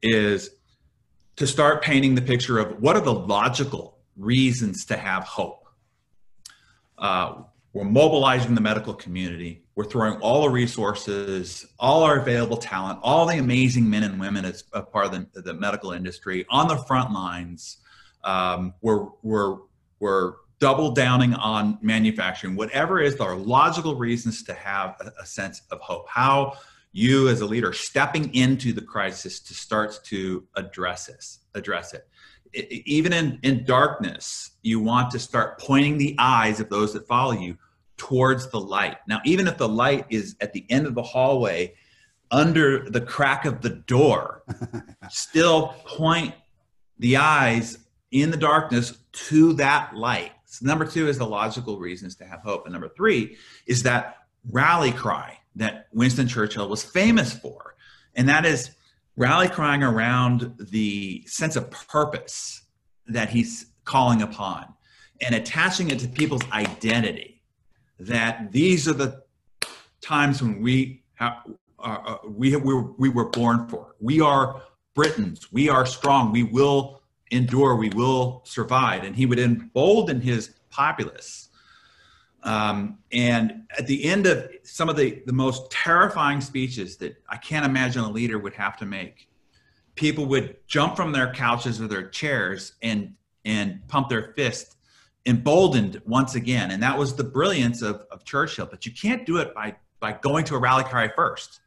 [0.01, 0.49] is
[1.37, 5.65] to start painting the picture of what are the logical reasons to have hope.
[6.97, 9.64] Uh, we're mobilizing the medical community.
[9.75, 14.45] We're throwing all the resources, all our available talent, all the amazing men and women
[14.45, 17.77] as a part of the, the medical industry on the front lines.
[18.23, 19.57] Um, we're, we're,
[19.99, 25.61] we're double downing on manufacturing, whatever is our logical reasons to have a, a sense
[25.71, 26.07] of hope.
[26.07, 26.53] How
[26.93, 32.07] you as a leader stepping into the crisis to start to address this, address it
[32.55, 37.33] even in, in darkness, you want to start pointing the eyes of those that follow
[37.33, 37.57] you
[37.97, 38.97] towards the light.
[39.07, 41.75] Now, even if the light is at the end of the hallway,
[42.31, 44.43] under the crack of the door,
[45.09, 46.33] still point
[46.99, 47.77] the eyes
[48.11, 50.31] in the darkness to that light.
[50.45, 52.65] So number two is the logical reasons to have hope.
[52.65, 54.17] And number three is that
[54.51, 57.75] rally cry that Winston Churchill was famous for.
[58.15, 58.71] And that is
[59.17, 62.61] rally crying around the sense of purpose
[63.07, 64.73] that he's calling upon
[65.21, 67.34] and attaching it to people's identity
[67.99, 69.23] that these are the
[70.01, 71.43] times when we have,
[71.79, 73.95] uh, uh, we, we, we were born for.
[73.99, 74.61] We are
[74.93, 75.51] Britons.
[75.51, 76.31] We are strong.
[76.31, 77.75] We will endure.
[77.75, 79.03] We will survive.
[79.03, 81.49] And he would embolden his populace.
[82.43, 87.37] Um, and at the end of some of the, the most terrifying speeches that I
[87.37, 89.27] can't imagine a leader would have to make,
[89.95, 93.13] people would jump from their couches or their chairs and
[93.45, 94.74] and pump their fist
[95.25, 96.71] emboldened once again.
[96.71, 98.67] And that was the brilliance of, of Churchill.
[98.67, 101.61] But you can't do it by, by going to a rally cry first.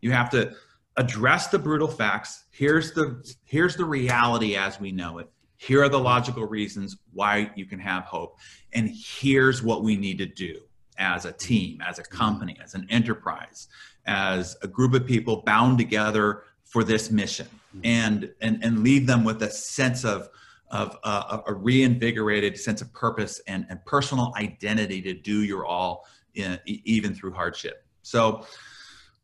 [0.00, 0.54] You have to
[0.96, 2.44] address the brutal facts.
[2.50, 5.28] Here's the, here's the reality as we know it.
[5.56, 8.38] Here are the logical reasons why you can have hope.
[8.72, 10.60] And here's what we need to do
[10.98, 13.68] as a team, as a company, as an enterprise,
[14.06, 17.80] as a group of people bound together for this mission mm-hmm.
[17.84, 20.28] and, and, and leave them with a sense of,
[20.74, 26.04] of uh, a reinvigorated sense of purpose and, and personal identity to do your all
[26.34, 27.86] in, even through hardship.
[28.02, 28.44] So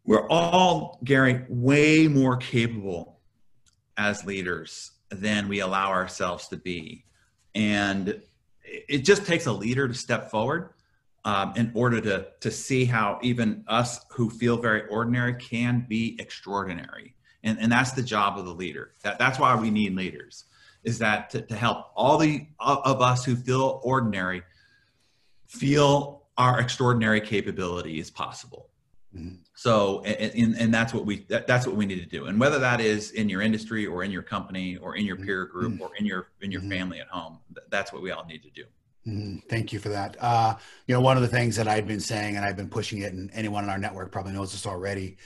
[0.05, 3.19] we're all, Gary, way more capable
[3.97, 7.05] as leaders than we allow ourselves to be.
[7.57, 8.23] And
[8.63, 10.75] it just takes a leader to step forward
[11.25, 16.17] um, in order to, to see how even us who feel very ordinary can be
[16.21, 17.17] extraordinary.
[17.43, 18.93] And, and that's the job of the leader.
[19.03, 20.45] That, that's why we need leaders
[20.85, 24.43] is that to, to help all the of us who feel ordinary
[25.47, 28.69] feel our extraordinary capability is possible.
[29.15, 29.37] Mm-hmm.
[29.55, 32.27] So, and, and that's what we that, that's what we need to do.
[32.27, 35.27] And whether that is in your industry or in your company or in your mm-hmm.
[35.27, 35.83] peer group mm-hmm.
[35.83, 36.71] or in your in your mm-hmm.
[36.71, 38.65] family at home, that's what we all need to do.
[39.07, 39.39] Mm-hmm.
[39.49, 40.17] Thank you for that.
[40.21, 40.55] Uh,
[40.87, 43.13] you know, one of the things that I've been saying, and I've been pushing it,
[43.13, 45.17] and anyone in our network probably knows this already,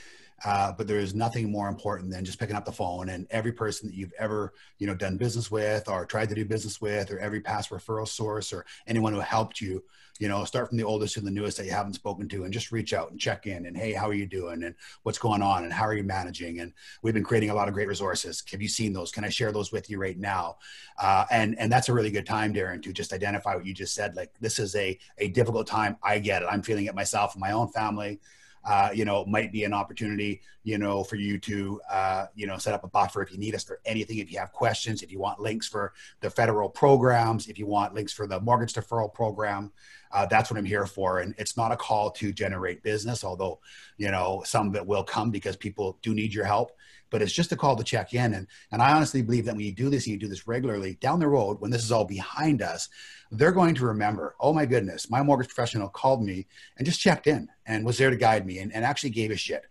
[0.43, 3.53] uh, but there is nothing more important than just picking up the phone and every
[3.53, 7.09] person that you've ever, you know, done business with or tried to do business with,
[7.09, 9.81] or every past referral source or anyone who helped you,
[10.19, 12.53] you know, start from the oldest to the newest that you haven't spoken to and
[12.53, 14.63] just reach out and check in and, hey, how are you doing?
[14.63, 15.63] And what's going on?
[15.63, 16.59] And how are you managing?
[16.59, 18.43] And we've been creating a lot of great resources.
[18.51, 19.11] Have you seen those?
[19.11, 20.57] Can I share those with you right now?
[20.97, 23.93] Uh, and, and that's a really good time, Darren, to just identify what you just
[23.93, 24.15] said.
[24.15, 25.97] Like, this is a, a difficult time.
[26.03, 26.49] I get it.
[26.51, 28.19] I'm feeling it myself in my own family
[28.65, 32.57] uh, you know, might be an opportunity, you know, for you to, uh, you know,
[32.57, 34.17] set up a buffer if you need us for anything.
[34.17, 37.93] If you have questions, if you want links for the federal programs, if you want
[37.93, 39.71] links for the mortgage deferral program,
[40.11, 41.19] uh, that's what I'm here for.
[41.19, 43.59] And it's not a call to generate business, although,
[43.97, 46.71] you know, some of it will come because people do need your help.
[47.11, 48.33] But it's just a call to check in.
[48.33, 50.97] And, and I honestly believe that when you do this and you do this regularly
[51.01, 52.89] down the road, when this is all behind us,
[53.29, 56.47] they're going to remember, oh my goodness, my mortgage professional called me
[56.77, 59.37] and just checked in and was there to guide me and, and actually gave a
[59.37, 59.63] shit.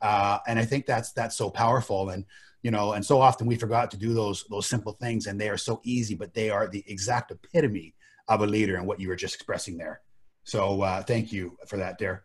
[0.00, 2.10] Uh, and I think that's that's so powerful.
[2.10, 2.24] And
[2.62, 5.48] you know, and so often we forgot to do those those simple things, and they
[5.48, 7.94] are so easy, but they are the exact epitome
[8.28, 10.00] of a leader and what you were just expressing there.
[10.44, 12.22] So uh, thank you for that, Dare.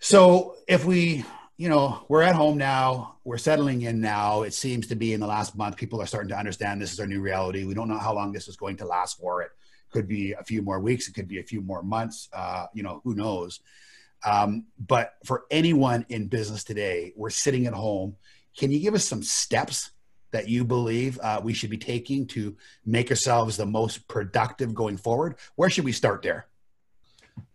[0.00, 1.24] So if we,
[1.56, 4.42] you know, we're at home now, we're settling in now.
[4.42, 7.00] It seems to be in the last month, people are starting to understand this is
[7.00, 7.64] our new reality.
[7.64, 9.42] We don't know how long this is going to last for.
[9.42, 9.50] It
[9.94, 12.28] could be a few more weeks, it could be a few more months.
[12.32, 13.60] Uh, you know, who knows?
[14.26, 18.16] Um, but for anyone in business today, we're sitting at home.
[18.58, 19.92] Can you give us some steps
[20.32, 24.96] that you believe uh, we should be taking to make ourselves the most productive going
[24.96, 25.36] forward?
[25.54, 26.48] Where should we start there?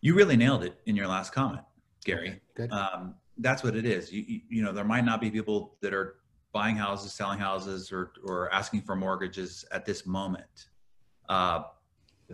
[0.02, 1.64] You really nailed it in your last comment,
[2.06, 2.30] Gary.
[2.30, 2.72] Okay, good.
[2.72, 4.12] Um, that's what it is.
[4.12, 6.16] You, you, you know, there might not be people that are
[6.54, 10.68] buying houses, selling houses, or or asking for mortgages at this moment.
[11.28, 11.64] Uh,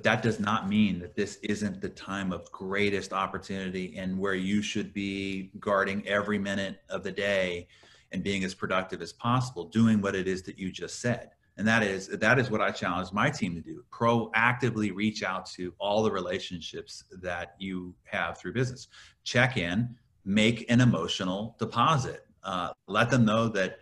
[0.04, 4.62] that does not mean that this isn't the time of greatest opportunity and where you
[4.62, 7.68] should be guarding every minute of the day
[8.12, 11.32] and being as productive as possible, doing what it is that you just said.
[11.58, 13.86] And that is that is what I challenge my team to do.
[13.89, 18.89] Proactively reach out to all the relationships that you have through business.
[19.24, 22.26] Check in, make an emotional deposit.
[22.43, 23.80] Uh, let them know that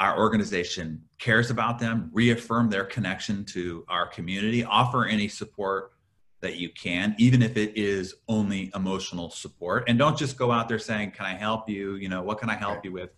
[0.00, 5.92] our organization cares about them, reaffirm their connection to our community, offer any support
[6.40, 9.84] that you can, even if it is only emotional support.
[9.86, 11.94] And don't just go out there saying, Can I help you?
[11.94, 13.10] You know, what can I help you with?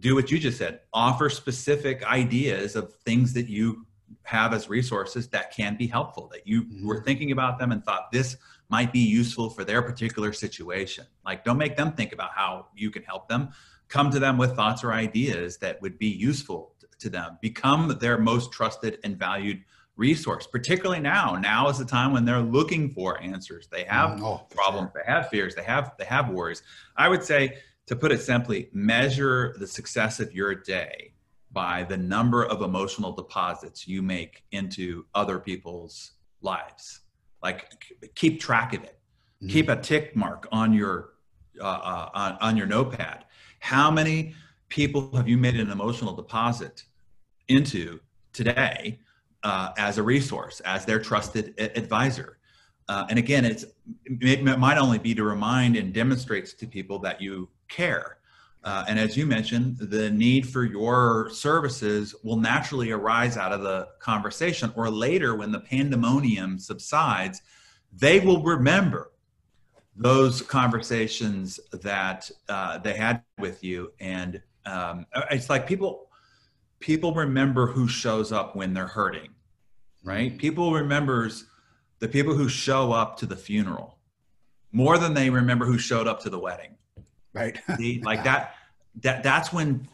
[0.00, 3.86] do what you just said offer specific ideas of things that you
[4.22, 6.86] have as resources that can be helpful that you mm-hmm.
[6.86, 8.36] were thinking about them and thought this
[8.68, 12.90] might be useful for their particular situation like don't make them think about how you
[12.90, 13.48] can help them
[13.88, 18.18] come to them with thoughts or ideas that would be useful to them become their
[18.18, 19.62] most trusted and valued
[19.96, 24.22] resource particularly now now is the time when they're looking for answers they have mm,
[24.22, 25.02] oh, problems sure.
[25.04, 26.62] they have fears they have they have worries
[26.96, 27.52] i would say
[27.88, 31.14] to put it simply, measure the success of your day
[31.50, 36.12] by the number of emotional deposits you make into other people's
[36.42, 37.00] lives.
[37.42, 37.72] Like
[38.14, 38.98] keep track of it.
[39.42, 39.52] Mm-hmm.
[39.52, 41.14] Keep a tick mark on your
[41.60, 43.24] uh, uh, on, on your notepad.
[43.58, 44.34] How many
[44.68, 46.84] people have you made an emotional deposit
[47.48, 48.00] into
[48.32, 48.98] today
[49.42, 52.38] uh, as a resource, as their trusted advisor?
[52.88, 53.66] Uh, and again, it's
[54.04, 58.18] it might only be to remind and demonstrates to people that you care.
[58.64, 63.62] Uh, and as you mentioned, the need for your services will naturally arise out of
[63.62, 67.42] the conversation, or later when the pandemonium subsides,
[67.92, 69.12] they will remember
[69.98, 73.92] those conversations that uh, they had with you.
[74.00, 76.08] And um, it's like people
[76.80, 79.30] people remember who shows up when they're hurting,
[80.04, 80.38] right?
[80.38, 81.46] People remembers
[81.98, 83.98] the people who show up to the funeral
[84.72, 86.76] more than they remember who showed up to the wedding
[87.32, 88.54] right See, like that
[89.02, 89.88] that that's when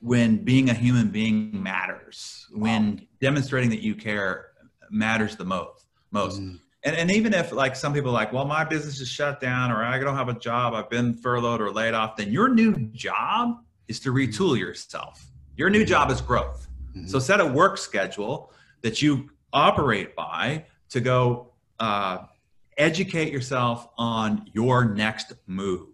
[0.00, 3.02] when being a human being matters when wow.
[3.20, 4.50] demonstrating that you care
[4.90, 6.58] matters the most most mm.
[6.86, 9.70] And, and even if like some people are like well my business is shut down
[9.70, 12.74] or i don't have a job i've been furloughed or laid off then your new
[12.92, 13.58] job
[13.88, 17.06] is to retool yourself your new job is growth mm-hmm.
[17.06, 22.18] so set a work schedule that you operate by to go uh,
[22.78, 25.88] educate yourself on your next move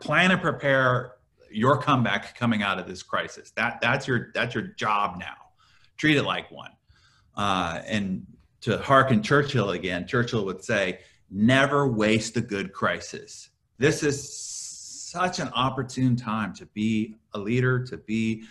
[0.00, 1.14] plan and prepare
[1.50, 3.52] your comeback coming out of this crisis.
[3.52, 5.36] That that's your that's your job now.
[5.96, 6.72] Treat it like one.
[7.36, 8.26] Uh, and
[8.62, 11.00] to hearken Churchill again, Churchill would say,
[11.30, 17.84] "Never waste a good crisis." This is such an opportune time to be a leader,
[17.86, 18.44] to be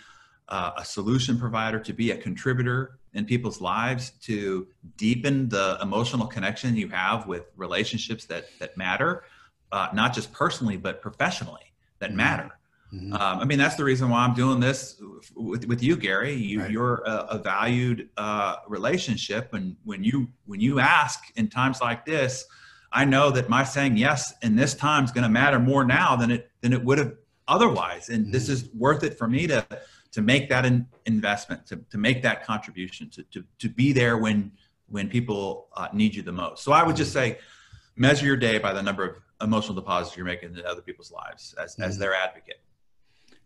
[0.48, 6.26] uh, a solution provider, to be a contributor in people's lives, to deepen the emotional
[6.26, 9.24] connection you have with relationships that that matter
[9.72, 12.18] uh, not just personally but professionally that mm-hmm.
[12.18, 12.57] matter.
[12.92, 13.12] Mm-hmm.
[13.12, 15.00] Um, I mean, that's the reason why I'm doing this
[15.34, 16.32] with, with you, Gary.
[16.32, 16.70] You, right.
[16.70, 22.06] You're a, a valued uh, relationship, and when you when you ask in times like
[22.06, 22.46] this,
[22.90, 26.16] I know that my saying yes in this time is going to matter more now
[26.16, 27.12] than it than it would have
[27.46, 28.08] otherwise.
[28.08, 28.32] And mm-hmm.
[28.32, 29.66] this is worth it for me to
[30.12, 34.16] to make that in, investment, to, to make that contribution, to, to to be there
[34.16, 34.50] when
[34.88, 36.64] when people uh, need you the most.
[36.64, 37.34] So I would just mm-hmm.
[37.34, 37.38] say,
[37.96, 41.54] measure your day by the number of emotional deposits you're making in other people's lives
[41.62, 41.82] as, mm-hmm.
[41.82, 42.60] as their advocate.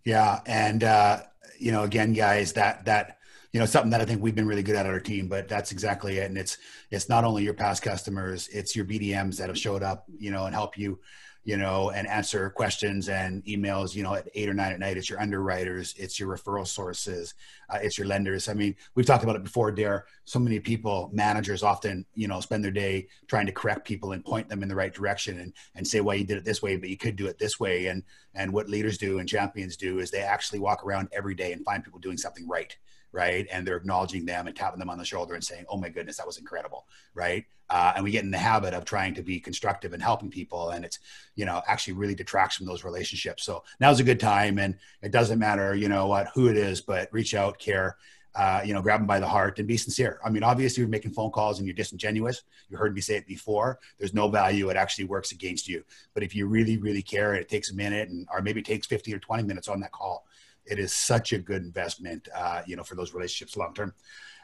[0.04, 0.40] Yeah.
[0.46, 1.22] And, uh,
[1.58, 3.18] you know, again, guys, that, that,
[3.52, 5.72] you know, something that I think we've been really good at our team, but that's
[5.72, 6.26] exactly it.
[6.28, 6.58] And it's,
[6.90, 10.46] it's not only your past customers, it's your BDMs that have showed up, you know,
[10.46, 10.98] and help you,
[11.44, 14.96] you know, and answer questions and emails, you know, at eight or nine at night.
[14.96, 17.34] It's your underwriters, it's your referral sources,
[17.68, 18.48] uh, it's your lenders.
[18.48, 20.06] I mean, we've talked about it before, Dare.
[20.24, 24.24] So many people, managers often, you know, spend their day trying to correct people and
[24.24, 26.76] point them in the right direction and, and say, well, you did it this way,
[26.76, 27.86] but you could do it this way.
[27.86, 31.52] And, and what leaders do and champions do is they actually walk around every day
[31.52, 32.76] and find people doing something right
[33.12, 33.46] right?
[33.52, 36.16] And they're acknowledging them and tapping them on the shoulder and saying, "Oh my goodness,
[36.16, 37.44] that was incredible," right?
[37.70, 40.70] Uh, and we get in the habit of trying to be constructive and helping people,
[40.70, 40.98] and it's
[41.36, 43.44] you know actually really detracts from those relationships.
[43.44, 46.80] So now's a good time, and it doesn't matter you know what who it is,
[46.80, 47.96] but reach out, care.
[48.34, 50.18] Uh, you know, grab them by the heart and be sincere.
[50.24, 52.44] I mean, obviously, you're making phone calls and you're disingenuous.
[52.70, 53.78] You heard me say it before.
[53.98, 54.70] There's no value.
[54.70, 55.84] It actually works against you.
[56.14, 58.66] But if you really, really care, and it takes a minute, and or maybe it
[58.66, 60.24] takes 50 or 20 minutes on that call,
[60.64, 63.94] it is such a good investment, uh, you know, for those relationships long term.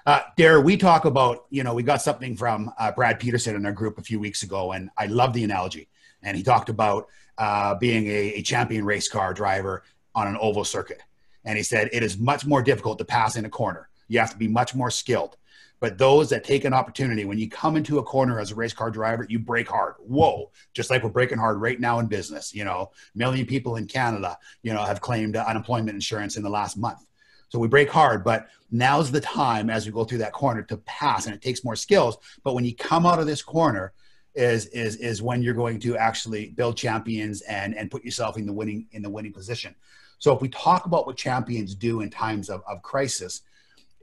[0.07, 3.67] Uh, Dare, we talk about, you know, we got something from uh, Brad Peterson in
[3.67, 5.89] our group a few weeks ago, and I love the analogy.
[6.23, 9.83] And he talked about uh, being a, a champion race car driver
[10.15, 11.03] on an oval circuit.
[11.45, 13.89] And he said it is much more difficult to pass in a corner.
[14.09, 15.37] You have to be much more skilled.
[15.81, 18.73] But those that take an opportunity, when you come into a corner as a race
[18.73, 19.95] car driver, you break hard.
[19.99, 22.55] Whoa, just like we're breaking hard right now in business.
[22.55, 26.77] You know, million people in Canada, you know, have claimed unemployment insurance in the last
[26.77, 27.05] month.
[27.49, 30.77] So we break hard, but now's the time as we go through that corner to
[30.79, 32.19] pass, and it takes more skills.
[32.45, 33.93] But when you come out of this corner,
[34.35, 38.47] is is is when you're going to actually build champions and and put yourself in
[38.47, 39.75] the winning in the winning position.
[40.19, 43.43] So if we talk about what champions do in times of, of crisis,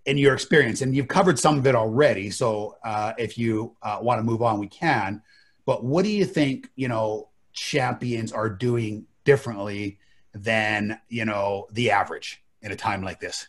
[0.05, 2.29] in your experience, and you've covered some of it already.
[2.29, 5.21] So uh, if you uh, want to move on, we can.
[5.65, 6.69] But what do you think?
[6.75, 9.99] You know, champions are doing differently
[10.33, 13.47] than you know the average in a time like this.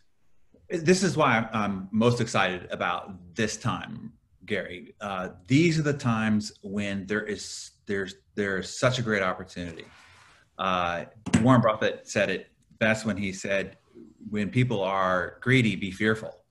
[0.69, 4.13] This is why I'm most excited about this time,
[4.47, 4.95] Gary.
[5.01, 9.85] Uh, these are the times when there is there's there's such a great opportunity.
[10.59, 11.05] Uh,
[11.43, 12.49] Warren Buffett said it
[12.79, 13.77] best when he said,
[14.31, 16.46] "When people are greedy, be fearful."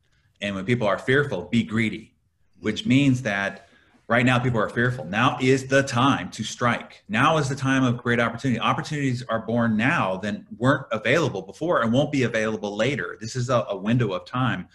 [0.45, 2.13] And when people are fearful, be greedy,
[2.59, 3.67] which means that
[4.07, 5.03] right now people are fearful.
[5.05, 7.03] Now is the time to strike.
[7.09, 8.59] Now is the time of great opportunity.
[8.59, 13.17] Opportunities are born now that weren't available before and won't be available later.
[13.19, 14.67] This is a, a window of time.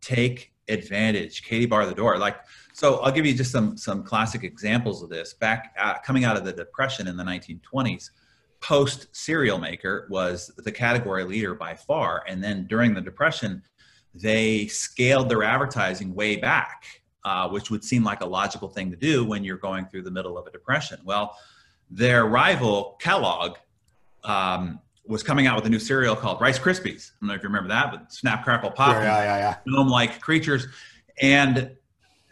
[0.00, 1.42] Take advantage.
[1.42, 2.18] Katie bar the door.
[2.18, 2.36] Like
[2.72, 5.34] so, I'll give you just some some classic examples of this.
[5.34, 8.10] Back uh, coming out of the depression in the 1920s,
[8.60, 13.62] Post cereal maker was the category leader by far, and then during the depression
[14.20, 16.84] they scaled their advertising way back,
[17.24, 20.10] uh, which would seem like a logical thing to do when you're going through the
[20.10, 20.98] middle of a depression.
[21.04, 21.36] Well,
[21.90, 23.56] their rival, Kellogg,
[24.24, 27.10] um, was coming out with a new cereal called Rice Krispies.
[27.10, 30.20] I don't know if you remember that, but Snap Crackle Pop, yeah, yeah, yeah, gnome-like
[30.20, 30.66] creatures,
[31.20, 31.76] and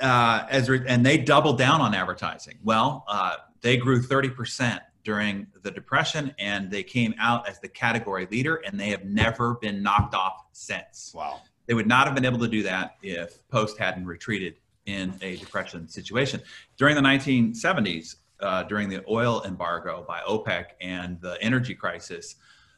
[0.00, 2.58] uh, as re- and they doubled down on advertising.
[2.64, 7.68] Well, uh, they grew thirty percent during the depression, and they came out as the
[7.68, 11.12] category leader, and they have never been knocked off since.
[11.14, 11.42] Wow.
[11.66, 14.56] They would not have been able to do that if Post hadn't retreated
[14.86, 16.40] in a depression situation.
[16.76, 22.36] During the 1970s, uh, during the oil embargo by OPEC and the energy crisis,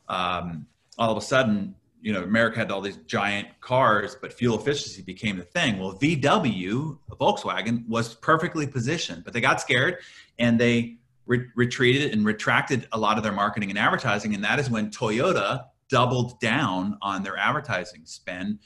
[0.09, 0.67] um,
[0.99, 5.03] all of a sudden, you know, America had all these giant cars, but fuel efficiency
[5.03, 5.79] became the thing.
[5.79, 9.99] Well, VW, Volkswagen, was perfectly positioned, but they got scared
[10.39, 14.35] and they re- retreated and retracted a lot of their marketing and advertising.
[14.35, 18.59] And that is when Toyota doubled down on their advertising spend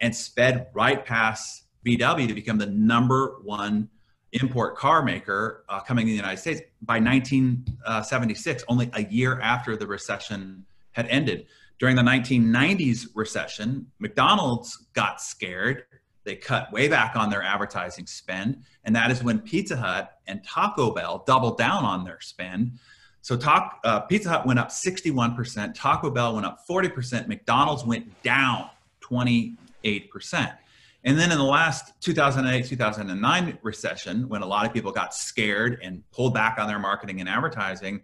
[0.00, 3.88] and sped right past VW to become the number one
[4.32, 9.76] import car maker uh, coming in the United States by 1976, only a year after
[9.76, 11.46] the recession had ended.
[11.78, 15.84] During the 1990s recession, McDonald's got scared.
[16.24, 18.64] They cut way back on their advertising spend.
[18.84, 22.78] And that is when Pizza Hut and Taco Bell doubled down on their spend.
[23.22, 28.22] So talk, uh, Pizza Hut went up 61%, Taco Bell went up 40%, McDonald's went
[28.22, 28.70] down
[29.00, 30.56] 20 8%.
[31.04, 35.78] And then in the last 2008 2009 recession, when a lot of people got scared
[35.82, 38.02] and pulled back on their marketing and advertising,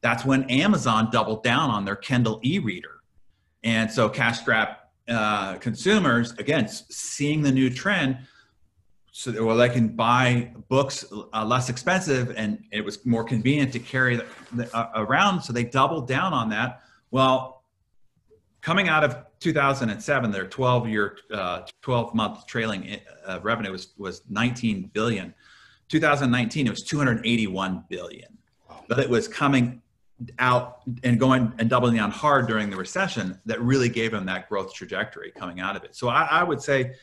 [0.00, 3.00] that's when Amazon doubled down on their Kindle e reader.
[3.62, 8.18] And so cash strap uh, consumers, again, seeing the new trend,
[9.12, 11.04] so that, well, they can buy books
[11.34, 15.42] uh, less expensive and it was more convenient to carry the, the, uh, around.
[15.42, 16.80] So they doubled down on that.
[17.10, 17.61] Well,
[18.62, 24.22] coming out of 2007, their 12 year, uh, 12 month trailing uh, revenue was, was
[24.30, 25.34] 19 billion.
[25.88, 28.38] 2019, it was 281 billion.
[28.88, 29.82] But it was coming
[30.38, 34.48] out and going and doubling down hard during the recession that really gave them that
[34.48, 35.96] growth trajectory coming out of it.
[35.96, 36.94] So I, I would say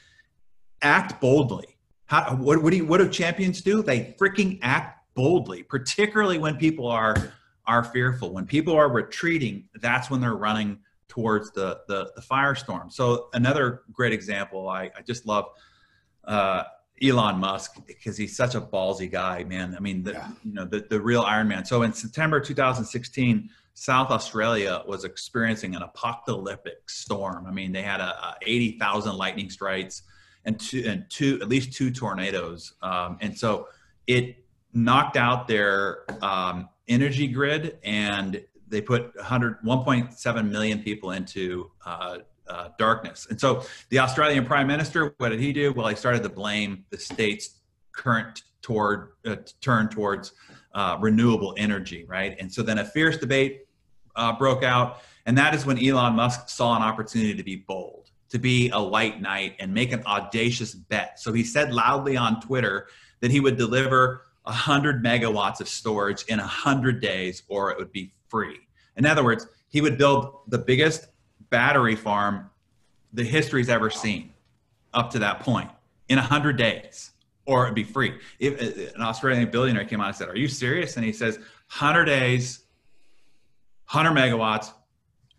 [0.82, 1.78] act boldly.
[2.06, 3.84] How, what, what do you, what do champions do?
[3.84, 7.34] They freaking act boldly, particularly when people are
[7.68, 8.34] are fearful.
[8.34, 10.80] When people are retreating, that's when they're running
[11.10, 12.92] towards the the, the firestorm.
[12.92, 15.50] So another great example, I, I just love
[16.24, 16.64] uh,
[17.02, 19.76] Elon Musk because he's such a ballsy guy, man.
[19.76, 20.30] I mean, the, yeah.
[20.44, 21.66] you know, the, the real Iron Man.
[21.66, 27.46] So in September 2016, South Australia was experiencing an apocalyptic storm.
[27.48, 30.04] I mean, they had a, a 80,000 lightning strikes
[30.46, 32.74] and two, and two, at least two tornadoes.
[32.82, 33.68] Um, and so
[34.08, 34.44] it
[34.74, 42.20] knocked out their um, energy grid and they put 100, 1.7 million people into uh,
[42.48, 43.28] uh, darkness.
[43.30, 45.72] And so the Australian Prime Minister, what did he do?
[45.74, 47.58] Well, he started to blame the state's
[47.92, 50.34] current toward uh, turn towards
[50.74, 52.36] uh, renewable energy, right?
[52.40, 53.66] And so then a fierce debate
[54.16, 58.10] uh, broke out, and that is when Elon Musk saw an opportunity to be bold,
[58.30, 61.20] to be a white knight, and make an audacious bet.
[61.20, 62.88] So he said loudly on Twitter
[63.22, 68.14] that he would deliver 100 megawatts of storage in 100 days, or it would be
[68.30, 68.60] free.
[68.96, 71.08] In other words, he would build the biggest
[71.50, 72.50] battery farm
[73.14, 74.34] the history's ever seen
[74.94, 75.70] up to that point
[76.10, 77.12] in 100 days
[77.46, 78.20] or it'd be free.
[78.40, 80.96] If uh, an australian billionaire came out and said are you serious?
[80.96, 82.66] And he says 100 days
[83.92, 84.72] 100 megawatts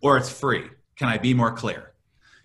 [0.00, 0.68] or it's free.
[0.96, 1.92] Can i be more clear?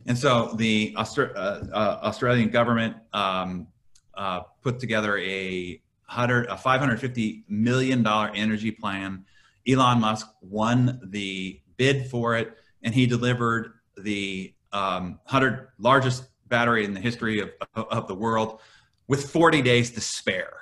[0.06, 3.68] And so the Austra- uh, uh, australian government um,
[4.14, 9.26] uh, put together a, 100, a 550 million dollar energy plan
[9.68, 16.86] elon musk won the bid for it and he delivered the um, 100 largest battery
[16.86, 18.60] in the history of, of the world
[19.08, 20.54] with 40 days to spare.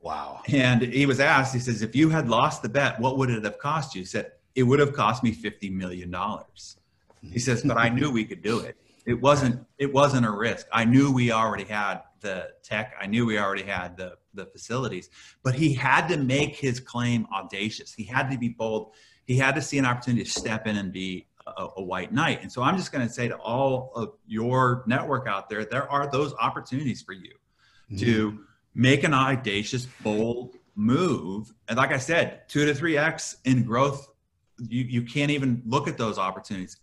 [0.00, 0.42] Wow.
[0.48, 3.44] And he was asked, he says, if you had lost the bet, what would it
[3.44, 4.02] have cost you?
[4.02, 6.14] He said, it would have cost me $50 million.
[7.22, 8.76] He says, but I knew we could do it.
[9.06, 10.66] It wasn't, it wasn't a risk.
[10.72, 12.94] I knew we already had the tech.
[13.00, 15.10] I knew we already had the, the facilities,
[15.42, 17.92] but he had to make his claim audacious.
[17.92, 18.94] He had to be bold.
[19.26, 22.42] He had to see an opportunity to step in and be a, a white knight.
[22.42, 25.90] And so I'm just going to say to all of your network out there, there
[25.90, 27.34] are those opportunities for you
[27.90, 27.98] mm-hmm.
[27.98, 28.44] to
[28.74, 31.52] make an audacious, bold move.
[31.68, 34.08] And like I said, two to three X in growth,
[34.58, 36.78] you, you can't even look at those opportunities.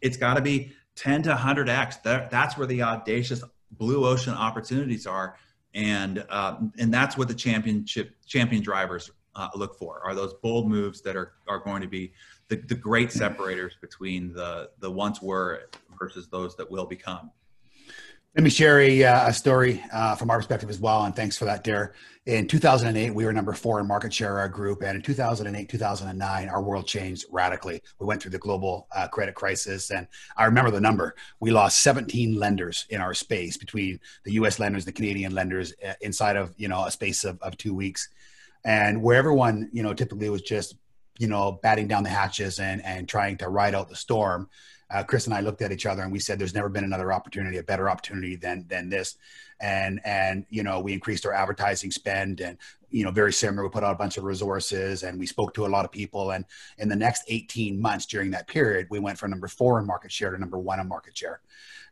[0.00, 2.02] It's got to be 10 to 100X.
[2.02, 3.42] That, that's where the audacious
[3.72, 5.36] blue ocean opportunities are.
[5.74, 10.68] And, uh, and that's what the championship champion drivers uh, look for are those bold
[10.68, 12.12] moves that are, are going to be
[12.48, 17.30] the, the great separators between the the once were versus those that will become.
[18.34, 21.36] Let me share a, uh, a story uh, from our perspective as well, and thanks
[21.36, 21.92] for that, Dare.
[22.24, 26.48] In 2008, we were number four in market share our group, and in 2008, 2009,
[26.48, 27.82] our world changed radically.
[27.98, 31.14] We went through the global uh, credit crisis, and I remember the number.
[31.40, 34.58] We lost 17 lenders in our space between the U.S.
[34.58, 38.08] lenders, the Canadian lenders, uh, inside of you know a space of, of two weeks,
[38.64, 40.74] and where everyone you know typically was just
[41.18, 44.48] you know, batting down the hatches and and trying to ride out the storm.
[44.92, 47.12] Uh, Chris and I looked at each other and we said, "There's never been another
[47.12, 49.16] opportunity, a better opportunity than than this."
[49.60, 52.58] And and you know, we increased our advertising spend, and
[52.90, 53.62] you know, very similar.
[53.62, 56.32] We put out a bunch of resources, and we spoke to a lot of people.
[56.32, 56.44] And
[56.78, 60.12] in the next 18 months, during that period, we went from number four in market
[60.12, 61.40] share to number one in market share.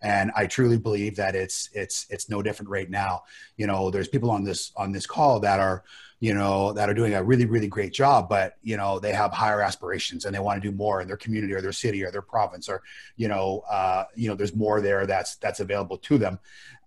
[0.03, 3.23] And I truly believe that it's it's it's no different right now.
[3.57, 5.85] You know, there's people on this on this call that are
[6.21, 9.33] you know, that are doing a really, really great job, but you know, they have
[9.33, 12.11] higher aspirations and they want to do more in their community or their city or
[12.11, 12.83] their province or,
[13.17, 16.39] you know, uh, you know, there's more there that's that's available to them.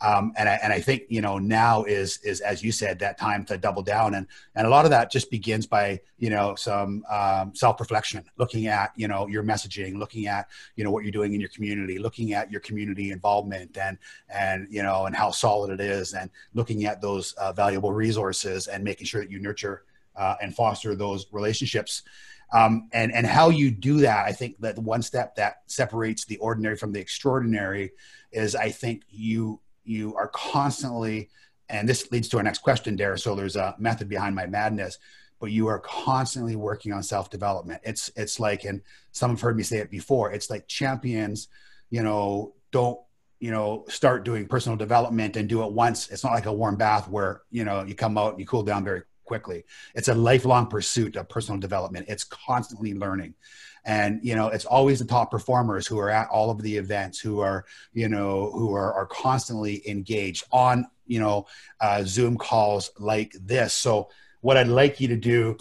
[0.04, 3.18] Um, and I, and I think you know now is is as you said that
[3.18, 6.56] time to double down and and a lot of that just begins by you know
[6.56, 11.04] some um, self reflection, looking at you know your messaging, looking at you know what
[11.04, 13.98] you're doing in your community, looking at your community involvement and
[14.28, 18.68] and you know and how solid it is, and looking at those uh, valuable resources
[18.68, 19.84] and making sure that you nurture
[20.18, 22.04] uh, and foster those relationships.
[22.52, 26.38] Um, and and how you do that, I think that one step that separates the
[26.38, 27.94] ordinary from the extraordinary
[28.34, 31.30] is I think you you are constantly,
[31.70, 33.18] and this leads to our next question, Dara.
[33.18, 34.98] So there's a method behind my madness,
[35.40, 37.82] but you are constantly working on self development.
[37.84, 38.82] It's it's like, and
[39.12, 40.32] some have heard me say it before.
[40.32, 41.48] It's like champions,
[41.90, 43.00] you know, don't
[43.40, 46.10] you know start doing personal development and do it once.
[46.10, 48.64] It's not like a warm bath where you know you come out and you cool
[48.64, 49.66] down very quickly.
[49.96, 52.06] It's a lifelong pursuit of personal development.
[52.08, 53.34] It's constantly learning
[53.86, 57.20] and you know it's always the top performers who are at all of the events
[57.20, 61.46] who are you know who are, are constantly engaged on you know
[61.82, 64.10] uh, zoom calls like this so
[64.44, 65.58] what I'd like you to do,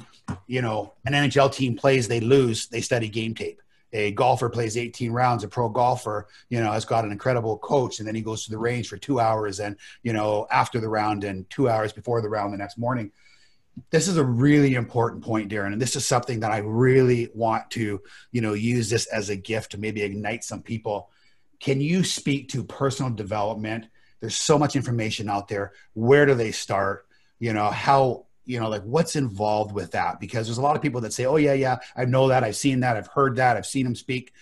[0.49, 3.63] you know, an NHL team plays, they lose, they study game tape.
[3.93, 8.01] A golfer plays 18 rounds, a pro golfer, you know, has got an incredible coach,
[8.01, 10.89] and then he goes to the range for two hours and, you know, after the
[10.89, 13.13] round and two hours before the round the next morning.
[13.91, 17.71] This is a really important point, Darren, and this is something that I really want
[17.73, 18.01] to,
[18.31, 21.11] you know, use this as a gift to maybe ignite some people.
[21.61, 23.87] Can you speak to personal development?
[24.21, 25.73] There's so much information out there.
[25.95, 27.07] Where do they start?
[27.39, 30.83] You know, how you know like what's involved with that because there's a lot of
[30.83, 33.57] people that say oh yeah yeah i know that i've seen that i've heard that
[33.57, 34.33] i've seen them speak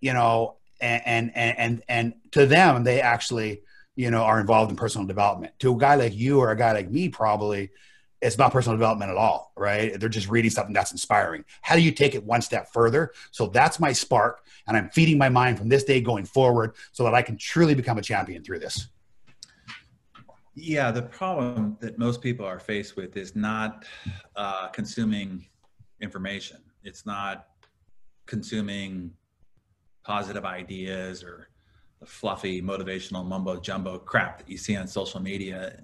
[0.00, 3.62] you know and and and and to them they actually
[3.96, 6.72] you know are involved in personal development to a guy like you or a guy
[6.72, 7.70] like me probably
[8.22, 9.98] it's not personal development at all right?
[10.00, 11.44] They're just reading something that's inspiring.
[11.62, 13.12] How do you take it one step further?
[13.30, 17.02] So that's my spark and i'm feeding my mind from this day going forward so
[17.04, 18.88] that i can truly become a champion through this.
[20.54, 23.84] Yeah, the problem that most people are faced with is not
[24.36, 25.46] uh, consuming
[26.00, 26.58] information.
[26.82, 27.46] It's not
[28.26, 29.12] consuming
[30.04, 31.48] positive ideas or
[32.00, 35.82] the fluffy motivational mumbo jumbo crap that you see on social media,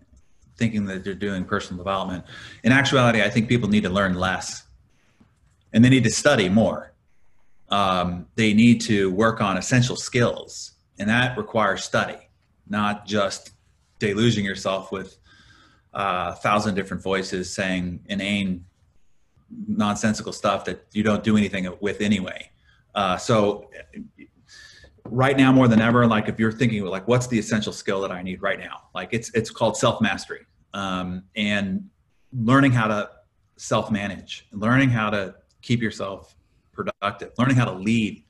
[0.56, 2.24] thinking that they're doing personal development.
[2.64, 4.66] In actuality, I think people need to learn less
[5.72, 6.92] and they need to study more.
[7.68, 12.16] Um, they need to work on essential skills, and that requires study,
[12.68, 13.50] not just
[13.98, 15.18] deluging yourself with
[15.92, 18.64] uh, a thousand different voices saying inane,
[19.68, 22.50] nonsensical stuff that you don't do anything with anyway.
[22.94, 23.68] Uh, so
[25.10, 28.12] right now more than ever, like if you're thinking like, what's the essential skill that
[28.12, 28.82] I need right now?
[28.94, 31.88] Like it's, it's called self mastery um, and
[32.32, 33.10] learning how to
[33.56, 36.34] self manage, learning how to keep yourself
[36.72, 38.22] productive, learning how to lead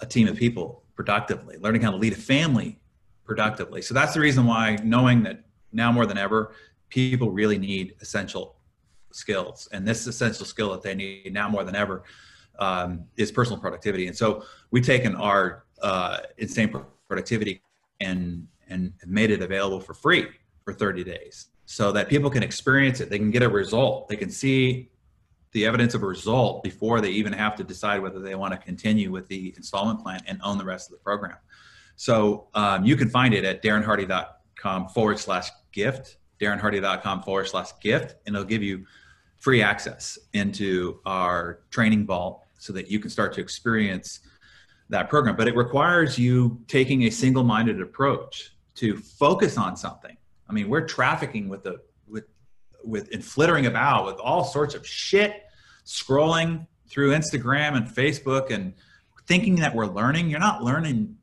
[0.00, 2.78] a team of people productively, learning how to lead a family
[3.24, 3.82] productively.
[3.82, 6.54] So that's the reason why knowing that now more than ever,
[6.88, 8.56] people really need essential
[9.12, 9.68] skills.
[9.72, 12.04] And this essential skill that they need now more than ever
[12.58, 14.06] um, is personal productivity.
[14.06, 16.74] And so we've taken our uh, insane
[17.08, 17.62] productivity
[18.00, 20.26] and and made it available for free
[20.64, 23.10] for 30 days so that people can experience it.
[23.10, 24.08] They can get a result.
[24.08, 24.90] They can see
[25.52, 28.58] the evidence of a result before they even have to decide whether they want to
[28.58, 31.36] continue with the installment plan and own the rest of the program.
[31.96, 38.16] So um, you can find it at darrenhardy.com forward slash gift, darrenhardy.com forward slash gift,
[38.26, 38.86] and it'll give you
[39.38, 44.20] free access into our training vault so that you can start to experience
[44.88, 45.36] that program.
[45.36, 50.16] But it requires you taking a single minded approach to focus on something.
[50.48, 52.24] I mean, we're trafficking with the with
[52.84, 55.44] with and flittering about with all sorts of shit,
[55.86, 58.74] scrolling through Instagram and Facebook and
[59.26, 60.28] thinking that we're learning.
[60.28, 61.16] You're not learning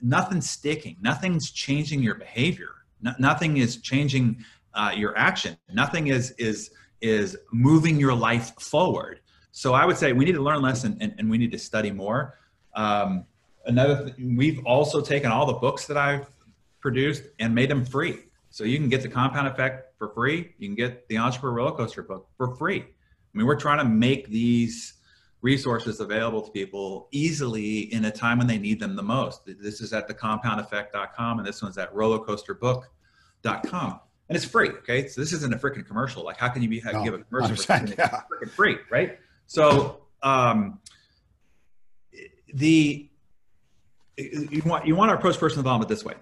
[0.00, 2.70] nothing's sticking nothing's changing your behavior
[3.00, 4.44] no, nothing is changing
[4.74, 6.70] uh, your action nothing is is
[7.00, 9.20] is moving your life forward
[9.52, 11.58] so i would say we need to learn less and, and, and we need to
[11.58, 12.34] study more
[12.74, 13.24] um,
[13.66, 16.26] another thing, we've also taken all the books that i've
[16.80, 18.18] produced and made them free
[18.50, 21.72] so you can get the compound effect for free you can get the entrepreneur roller
[21.72, 22.84] coaster book for free i
[23.34, 24.94] mean we're trying to make these
[25.42, 29.42] resources available to people easily in a time when they need them the most.
[29.46, 34.00] This is at the compoundeffect.com and this one's at rollercoasterbook.com.
[34.28, 35.08] And it's free, okay?
[35.08, 36.24] So this isn't a freaking commercial.
[36.24, 38.22] Like, how can you be no, give a commercial for yeah.
[38.30, 39.18] freaking free, right?
[39.46, 40.78] So, um,
[42.54, 43.08] the
[44.16, 46.14] you want you want to approach personal development this way.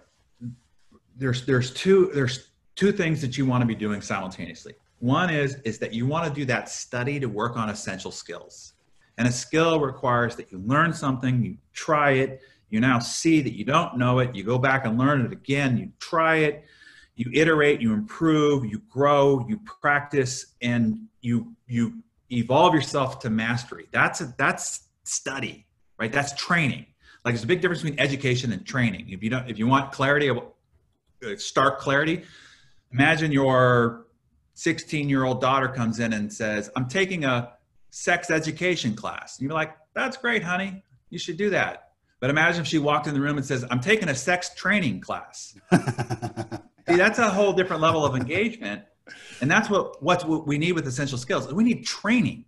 [1.16, 4.74] There's there's two there's two things that you want to be doing simultaneously.
[5.00, 8.74] One is is that you want to do that study to work on essential skills.
[9.16, 13.52] And a skill requires that you learn something, you try it, you now see that
[13.52, 16.64] you don't know it, you go back and learn it again, you try it,
[17.16, 22.00] you iterate, you improve, you grow, you practice, and you you
[22.30, 23.88] evolve yourself to mastery.
[23.90, 25.66] That's a, that's study,
[25.98, 26.12] right?
[26.12, 26.86] That's training.
[27.24, 29.10] Like there's a big difference between education and training.
[29.10, 30.30] If you don't, if you want clarity,
[31.36, 32.22] stark clarity,
[32.92, 34.06] imagine your
[34.54, 37.52] 16 year old daughter comes in and says, "I'm taking a
[37.90, 39.38] sex education class.
[39.38, 40.82] And You're like, that's great, honey.
[41.10, 41.92] You should do that.
[42.20, 45.00] But imagine if she walked in the room and says, I'm taking a sex training
[45.00, 45.56] class.
[46.88, 48.82] See, that's a whole different level of engagement.
[49.40, 51.52] And that's what, what we need with essential skills.
[51.52, 52.44] We need training.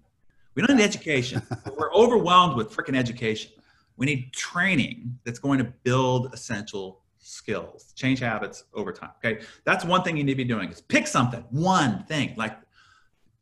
[0.54, 1.42] We don't need education.
[1.76, 3.52] We're overwhelmed with freaking education.
[3.96, 9.10] We need training that's going to build essential skills, change habits over time.
[9.24, 9.42] Okay.
[9.64, 12.34] That's one thing you need to be doing is pick something, one thing.
[12.36, 12.56] Like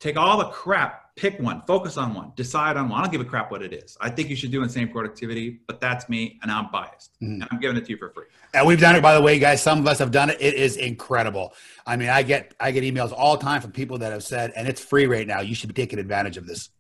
[0.00, 3.00] take all the crap, pick one, focus on one, decide on one.
[3.00, 3.96] I don't give a crap what it is.
[4.00, 7.12] I think you should do insane productivity, but that's me and I'm biased.
[7.22, 7.34] Mhm.
[7.42, 8.24] And I'm giving it to you for free.
[8.52, 9.62] And we've done it, by the way, guys.
[9.62, 10.38] Some of us have done it.
[10.40, 11.54] It is incredible.
[11.86, 14.52] I mean, I get I get emails all the time from people that have said,
[14.56, 15.40] and it's free right now.
[15.40, 16.70] You should be taking advantage of this.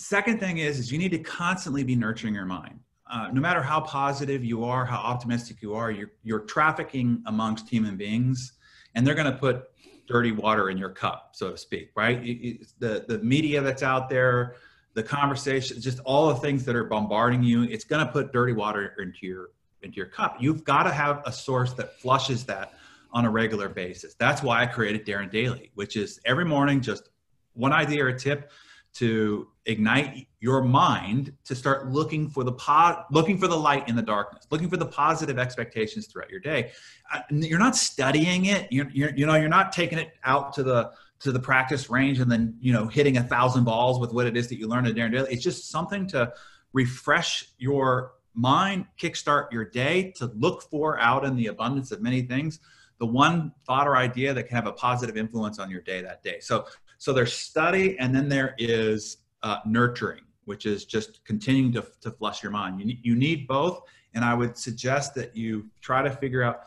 [0.00, 2.78] Second thing is, is you need to constantly be nurturing your mind.
[3.10, 7.68] Uh, no matter how positive you are, how optimistic you are, you're, you're trafficking amongst
[7.68, 8.52] human beings,
[8.94, 9.64] and they're going to put
[10.06, 12.22] dirty water in your cup, so to speak, right?
[12.22, 14.54] You- you- the the media that's out there,
[14.94, 18.52] the conversation, just all the things that are bombarding you, it's going to put dirty
[18.52, 19.50] water into your
[19.82, 20.36] into your cup.
[20.38, 22.74] You've got to have a source that flushes that
[23.12, 24.14] on a regular basis.
[24.14, 27.10] That's why I created Darren Daily, which is every morning just
[27.54, 28.52] one idea or tip
[28.98, 33.96] to ignite your mind to start looking for the po- looking for the light in
[33.96, 36.70] the darkness looking for the positive expectations throughout your day
[37.12, 40.62] uh, you're not studying it you're, you're you know you're not taking it out to
[40.62, 40.90] the
[41.20, 44.36] to the practice range and then you know hitting a thousand balls with what it
[44.36, 45.32] is that you learned at Darren Daily.
[45.32, 46.32] It's just something to
[46.72, 52.22] refresh your mind, kickstart your day, to look for out in the abundance of many
[52.22, 52.60] things,
[52.98, 56.22] the one thought or idea that can have a positive influence on your day that
[56.22, 56.38] day.
[56.40, 56.66] So
[56.98, 62.10] so there's study and then there is uh, nurturing, which is just continuing to, to
[62.10, 62.80] flush your mind.
[62.80, 63.82] You need, you need both.
[64.14, 66.62] And I would suggest that you try to figure out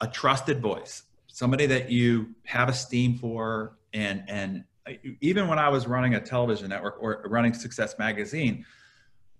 [0.00, 3.76] a trusted voice, somebody that you have esteem for.
[3.92, 4.64] And, and
[5.20, 8.64] even when I was running a television network or running Success Magazine,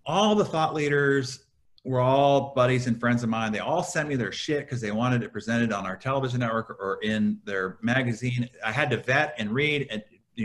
[0.05, 1.47] all the thought leaders
[1.87, 3.53] were all buddies and friends of mine.
[3.53, 6.70] They all sent me their shit because they wanted it presented on our television network
[6.70, 8.49] or in their magazine.
[8.64, 10.03] I had to vet and read and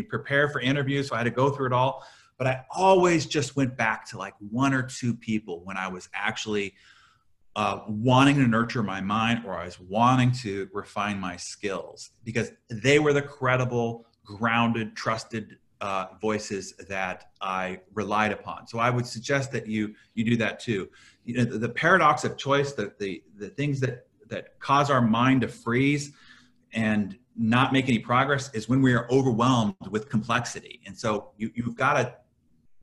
[0.07, 2.05] prepare for interviews, so I had to go through it all.
[2.37, 6.09] But I always just went back to like one or two people when I was
[6.13, 6.75] actually
[7.55, 12.51] uh, wanting to nurture my mind or I was wanting to refine my skills because
[12.69, 18.67] they were the credible, grounded, trusted uh, voices that I relied upon.
[18.67, 20.89] So I would suggest that you you do that too.
[21.25, 25.01] You know, the, the paradox of choice, the, the the things that that cause our
[25.01, 26.13] mind to freeze
[26.73, 30.79] and not make any progress is when we are overwhelmed with complexity.
[30.86, 32.13] And so you, you've got to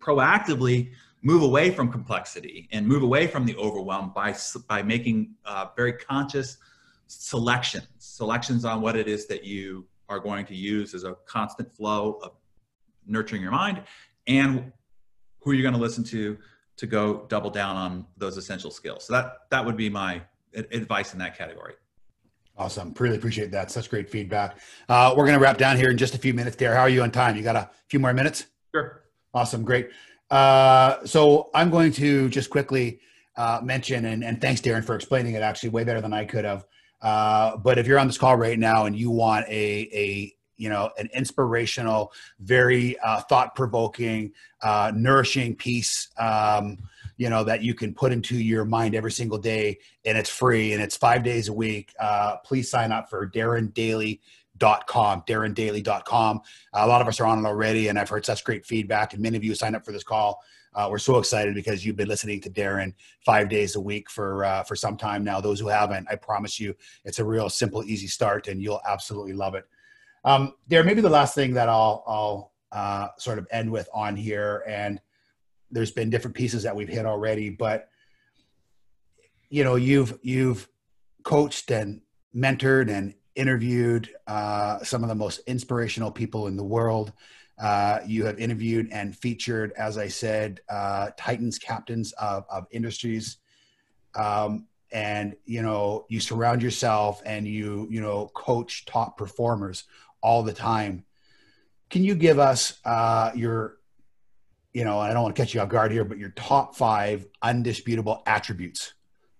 [0.00, 0.90] proactively
[1.22, 4.34] move away from complexity and move away from the overwhelm by
[4.66, 6.58] by making uh, very conscious
[7.06, 11.70] selections selections on what it is that you are going to use as a constant
[11.72, 12.32] flow of
[13.08, 13.82] nurturing your mind
[14.26, 14.72] and
[15.40, 16.36] who you're going to listen to
[16.76, 19.04] to go double down on those essential skills.
[19.04, 20.22] So that that would be my
[20.54, 21.74] advice in that category.
[22.56, 22.94] Awesome.
[22.98, 23.70] Really appreciate that.
[23.70, 24.58] Such great feedback.
[24.88, 26.56] Uh, we're going to wrap down here in just a few minutes.
[26.56, 27.36] There how are you on time?
[27.36, 28.46] You got a few more minutes?
[28.74, 29.02] Sure.
[29.32, 29.64] Awesome.
[29.64, 29.90] Great.
[30.30, 33.00] Uh, so i'm going to just quickly
[33.36, 36.44] uh, mention and, and thanks darren for explaining it actually way better than i could
[36.44, 36.66] have.
[37.00, 40.68] Uh, but if you're on this call right now and you want a a you
[40.68, 44.32] know an inspirational very uh, thought-provoking
[44.62, 46.76] uh, nourishing piece um,
[47.16, 50.72] you know that you can put into your mind every single day and it's free
[50.74, 56.40] and it's five days a week uh, please sign up for darrendaily.com darrendaily.com
[56.74, 59.22] a lot of us are on it already and i've heard such great feedback and
[59.22, 60.42] many of you signed up for this call
[60.74, 62.94] uh, we're so excited because you've been listening to Darren
[63.24, 65.40] five days a week for uh, for some time now.
[65.40, 69.32] Those who haven't, I promise you, it's a real simple, easy start, and you'll absolutely
[69.32, 69.64] love it.
[70.28, 74.14] Um, Darren, maybe the last thing that I'll I'll uh, sort of end with on
[74.14, 75.00] here, and
[75.70, 77.88] there's been different pieces that we've hit already, but
[79.48, 80.68] you know, you've you've
[81.22, 82.02] coached and
[82.36, 87.14] mentored and interviewed uh, some of the most inspirational people in the world.
[87.58, 93.38] Uh, you have interviewed and featured, as I said, uh, Titans captains of, of industries.
[94.14, 99.84] Um, and, you know, you surround yourself and you, you know, coach top performers
[100.22, 101.04] all the time.
[101.90, 103.78] Can you give us uh, your,
[104.72, 107.26] you know, I don't want to catch you off guard here, but your top five
[107.42, 108.94] undisputable attributes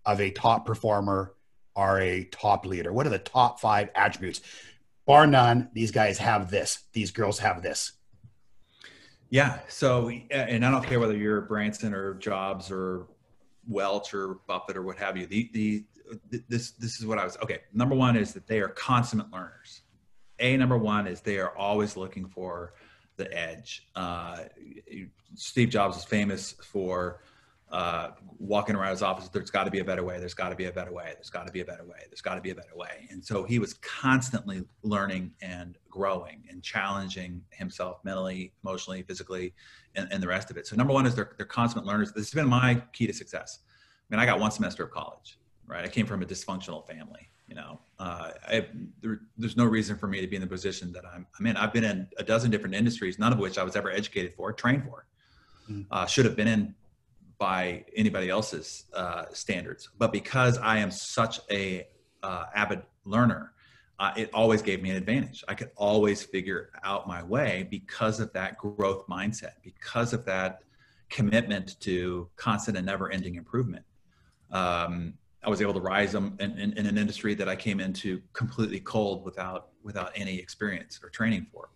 [0.06, 1.34] of a top performer
[1.74, 2.92] or a top leader?
[2.92, 4.40] What are the top five attributes?
[5.06, 7.92] Bar none, these guys have this, these girls have this.
[9.30, 9.58] Yeah.
[9.68, 13.08] So, and I don't care whether you're Branson or Jobs or
[13.66, 15.26] Welch or Buffett or what have you.
[15.26, 15.84] The the
[16.48, 17.60] this this is what I was okay.
[17.74, 19.82] Number one is that they are consummate learners.
[20.40, 22.74] A number one is they are always looking for
[23.16, 23.88] the edge.
[23.94, 24.44] Uh,
[25.34, 27.20] Steve Jobs is famous for
[27.70, 29.28] uh, walking around his office.
[29.28, 30.18] There's got to be a better way.
[30.18, 31.12] There's got to be a better way.
[31.16, 31.98] There's got to be a better way.
[32.08, 33.06] There's got to be a better way.
[33.10, 39.52] And so he was constantly learning and growing and challenging himself mentally, emotionally, physically,
[39.96, 40.66] and, and the rest of it.
[40.66, 42.12] So number one is they're, they're consummate learners.
[42.12, 43.58] This has been my key to success.
[44.10, 45.84] I mean, I got one semester of college, right?
[45.84, 47.28] I came from a dysfunctional family.
[47.48, 48.66] You know, uh, I,
[49.00, 51.56] there, there's no reason for me to be in the position that I'm, I'm in.
[51.56, 54.52] I've been in a dozen different industries, none of which I was ever educated for,
[54.52, 55.06] trained for,
[55.70, 55.86] mm.
[55.90, 56.74] uh, should have been in
[57.38, 59.88] by anybody else's uh, standards.
[59.96, 61.86] But because I am such a
[62.22, 63.52] uh, avid learner,
[63.98, 65.42] uh, it always gave me an advantage.
[65.48, 70.62] I could always figure out my way because of that growth mindset, because of that
[71.08, 73.84] commitment to constant and never-ending improvement.
[74.50, 78.20] Um, I was able to rise in, in, in, an industry that I came into
[78.32, 81.70] completely cold without without any experience or training for.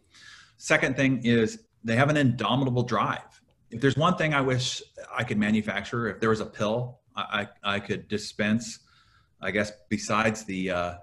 [0.57, 3.41] Second thing is they have an indomitable drive.
[3.71, 4.83] If there's one thing I wish
[5.17, 8.81] I could manufacture, if there was a pill I, I, I could dispense,
[9.41, 10.95] I guess besides the uh,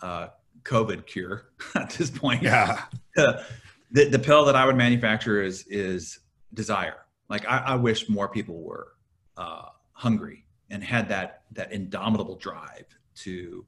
[0.00, 0.28] uh,
[0.62, 2.42] COVID cure at this point.
[2.42, 2.84] Yeah.
[3.16, 3.44] the,
[3.90, 6.20] the pill that I would manufacture is is
[6.52, 7.06] desire.
[7.28, 8.92] Like I, I wish more people were
[9.36, 10.43] uh, hungry
[10.74, 13.64] and had that that indomitable drive to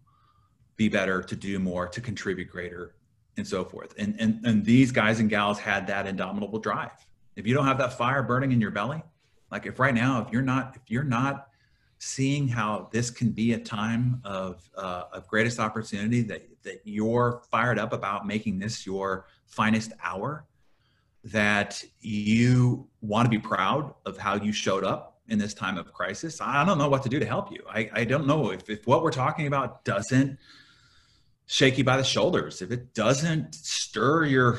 [0.75, 2.97] be better, to do more, to contribute greater,
[3.37, 3.95] and so forth.
[3.97, 7.07] And and and these guys and gals had that indomitable drive.
[7.37, 9.03] If you don't have that fire burning in your belly,
[9.53, 11.47] like if right now, if you're not if you're not
[11.99, 17.41] seeing how this can be a time of, uh, of greatest opportunity that, that you're
[17.51, 20.45] fired up about making this your finest hour
[21.25, 25.93] that you want to be proud of how you showed up in this time of
[25.93, 28.69] crisis i don't know what to do to help you i, I don't know if,
[28.69, 30.39] if what we're talking about doesn't
[31.47, 34.59] shake you by the shoulders if it doesn't stir your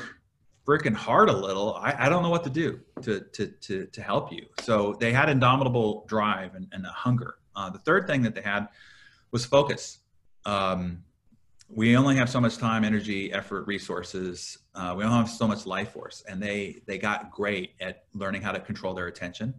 [0.68, 4.02] freaking heart a little, I, I don't know what to do to, to, to, to
[4.02, 4.44] help you.
[4.60, 7.36] So they had indomitable drive and, and a hunger.
[7.56, 8.68] Uh, the third thing that they had
[9.30, 10.00] was focus.
[10.44, 11.04] Um,
[11.70, 14.58] we only have so much time, energy, effort, resources.
[14.74, 18.40] Uh, we don't have so much life force, and they they got great at learning
[18.40, 19.52] how to control their attention,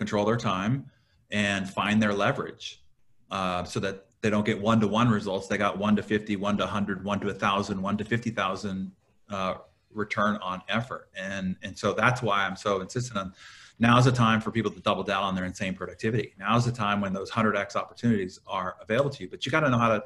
[0.00, 0.86] control their time,
[1.30, 2.82] and find their leverage,
[3.30, 5.46] uh, so that they don't get one to one results.
[5.46, 8.92] They got one to 50, one to 100, one to 1,000, one to 50,000
[9.28, 9.54] uh,
[9.92, 11.10] return on effort.
[11.14, 13.34] And, and so that's why I'm so insistent on
[13.78, 16.32] now's the time for people to double down on their insane productivity.
[16.38, 19.70] Now's the time when those 100x opportunities are available to you, but you got to
[19.70, 20.04] know how to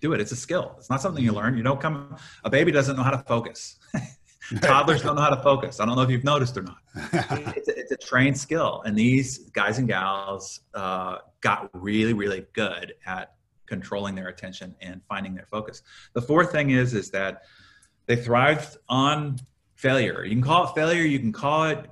[0.00, 0.20] do it.
[0.20, 0.74] It's a skill.
[0.78, 1.56] It's not something you learn.
[1.56, 3.76] You don't come, a baby doesn't know how to focus.
[4.60, 5.80] Toddlers don't know how to focus.
[5.80, 6.78] I don't know if you've noticed or not.
[7.56, 8.82] it's, a, it's a trained skill.
[8.84, 13.34] And these guys and gals uh, got really, really good at
[13.66, 15.82] controlling their attention and finding their focus.
[16.12, 17.42] The fourth thing is, is that
[18.06, 19.38] they thrived on
[19.74, 20.24] failure.
[20.24, 21.02] You can call it failure.
[21.02, 21.86] You can call it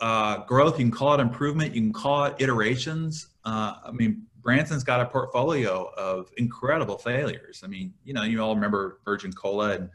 [0.00, 0.78] uh, growth.
[0.78, 1.74] You can call it improvement.
[1.74, 3.28] You can call it iterations.
[3.44, 7.60] Uh, I mean, Branson's got a portfolio of incredible failures.
[7.62, 9.90] I mean, you know, you all remember Virgin Cola and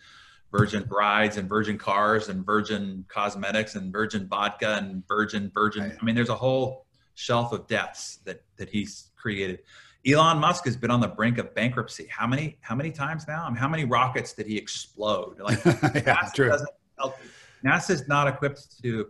[0.54, 5.98] Virgin Brides and Virgin Cars and Virgin Cosmetics and Virgin Vodka and Virgin Virgin.
[6.00, 6.86] I mean, there's a whole
[7.16, 9.60] shelf of deaths that that he's created.
[10.06, 12.06] Elon Musk has been on the brink of bankruptcy.
[12.08, 13.46] How many how many times now?
[13.46, 15.40] I mean, how many rockets did he explode?
[15.40, 16.52] Like yeah, NASA true.
[17.66, 19.08] NASA's not equipped to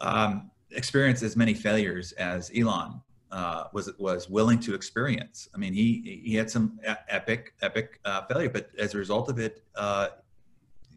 [0.00, 5.48] um, experience as many failures as Elon uh, was was willing to experience.
[5.54, 9.38] I mean, he he had some epic epic uh, failure, but as a result of
[9.38, 10.08] it, uh,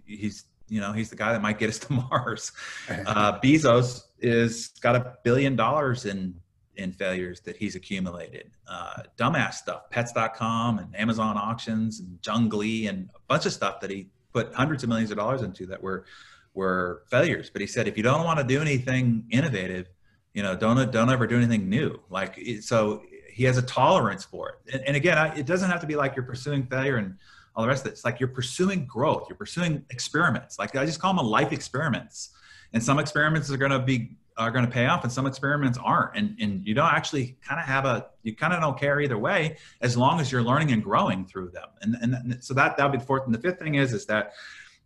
[0.06, 2.52] he's you know he's the guy that might get us to Mars.
[2.90, 6.36] Uh, Bezos is got a billion dollars in
[6.78, 8.52] in failures that he's accumulated.
[8.68, 13.90] Uh, dumbass stuff, pets.com and Amazon auctions and Junglee and a bunch of stuff that
[13.90, 16.06] he put hundreds of millions of dollars into that were
[16.54, 17.50] were failures.
[17.50, 19.90] But he said, if you don't want to do anything innovative,
[20.34, 22.00] you know, don't don't ever do anything new.
[22.10, 24.74] Like so, he has a tolerance for it.
[24.74, 27.16] And, and again, I, it doesn't have to be like you're pursuing failure and
[27.56, 27.94] all the rest of it.
[27.94, 29.28] It's like you're pursuing growth.
[29.30, 30.60] You're pursuing experiments.
[30.60, 32.32] Like I just call them life experiments.
[32.74, 35.78] And some experiments are going to be are going to pay off and some experiments
[35.82, 39.00] aren't and, and you don't actually kind of have a you kind of don't care
[39.00, 42.76] either way as long as you're learning and growing through them and, and so that
[42.76, 44.34] that would be the fourth and the fifth thing is is that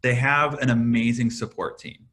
[0.02, 2.06] they have an amazing support team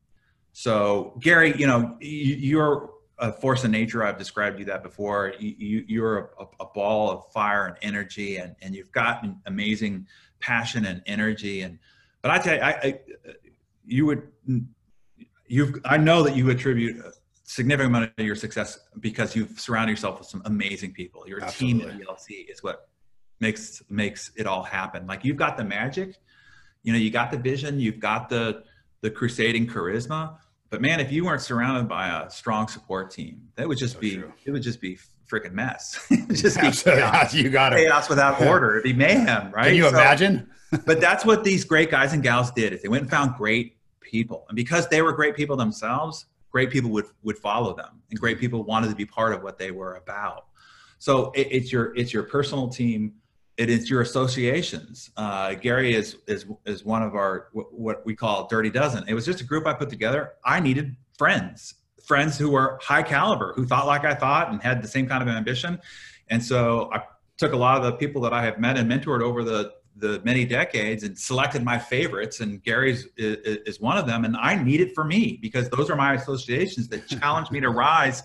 [0.52, 5.34] so gary you know you, are a force of nature i've described you that before
[5.38, 10.06] you, you're a, a, ball of fire and energy and, and you've got an amazing
[10.40, 11.78] passion and energy and
[12.22, 13.00] but i tell you I, I
[13.84, 14.22] you would
[15.46, 17.02] you've i know that you attribute
[17.46, 21.26] significant amount of your success because you've surrounded yourself with some amazing people.
[21.26, 21.80] Your Absolutely.
[21.80, 22.88] team at DLC is what
[23.40, 25.06] makes makes it all happen.
[25.06, 26.16] Like you've got the magic,
[26.82, 28.64] you know, you got the vision, you've got the
[29.00, 30.36] the crusading charisma.
[30.68, 34.00] But man, if you weren't surrounded by a strong support team, that would just so
[34.00, 34.32] be true.
[34.44, 36.06] it would just be freaking mess.
[36.32, 37.34] just chaos.
[37.34, 37.76] you got it.
[37.78, 38.78] Chaos without order.
[38.78, 39.66] It'd be mayhem, right?
[39.66, 40.50] Can you so, imagine?
[40.86, 42.72] but that's what these great guys and gals did.
[42.72, 46.70] Is they went and found great people, and because they were great people themselves, great
[46.70, 49.70] people would would follow them and great people wanted to be part of what they
[49.70, 50.46] were about
[50.98, 53.12] so it, it's your it's your personal team
[53.56, 55.10] it is your associations.
[55.16, 59.04] Uh, Gary is is is one of our what we call Dirty Dozen.
[59.08, 60.34] It was just a group I put together.
[60.44, 61.74] I needed friends,
[62.06, 65.22] friends who were high caliber, who thought like I thought and had the same kind
[65.22, 65.80] of ambition.
[66.28, 67.02] And so I
[67.36, 70.20] took a lot of the people that I have met and mentored over the the
[70.24, 74.54] many decades and selected my favorites and gary's is, is, one of them and i
[74.54, 78.22] need it for me because those are my associations that challenge me to rise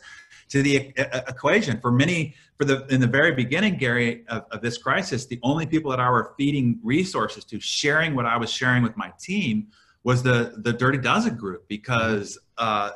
[0.50, 0.92] to the
[1.30, 5.40] equation for many for the in the very beginning gary of, of, this crisis the
[5.44, 9.12] only people that i were feeding resources to sharing what i was sharing with my
[9.18, 9.68] team
[10.04, 12.92] was the the dirty dozen group because uh,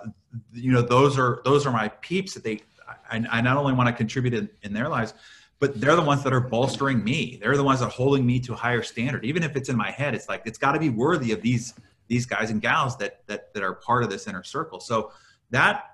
[0.53, 2.61] you know those are those are my peeps that they
[3.09, 5.13] I, I not only want to contribute in, in their lives
[5.59, 7.39] but they're the ones that are bolstering me.
[7.41, 9.23] They're the ones that are holding me to a higher standard.
[9.23, 11.73] Even if it's in my head it's like it's got to be worthy of these
[12.07, 14.79] these guys and gals that that that are part of this inner circle.
[14.79, 15.11] So
[15.51, 15.85] that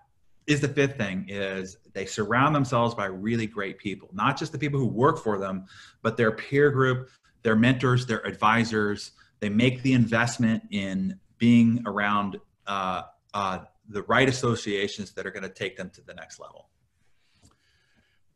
[0.48, 4.10] is the fifth thing is they surround themselves by really great people.
[4.12, 5.66] Not just the people who work for them
[6.02, 7.10] but their peer group
[7.44, 9.12] their mentors their advisors.
[9.40, 13.04] They make the investment in being around uh,
[13.34, 13.60] uh,
[13.92, 16.70] the right associations that are going to take them to the next level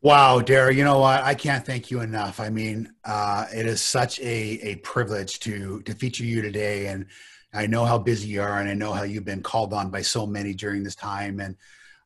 [0.02, 1.24] Wow, Darren, you know what?
[1.24, 2.38] I can't thank you enough.
[2.38, 7.06] I mean, uh, it is such a, a privilege to to feature you today, and
[7.52, 10.02] I know how busy you are, and I know how you've been called on by
[10.02, 11.56] so many during this time, and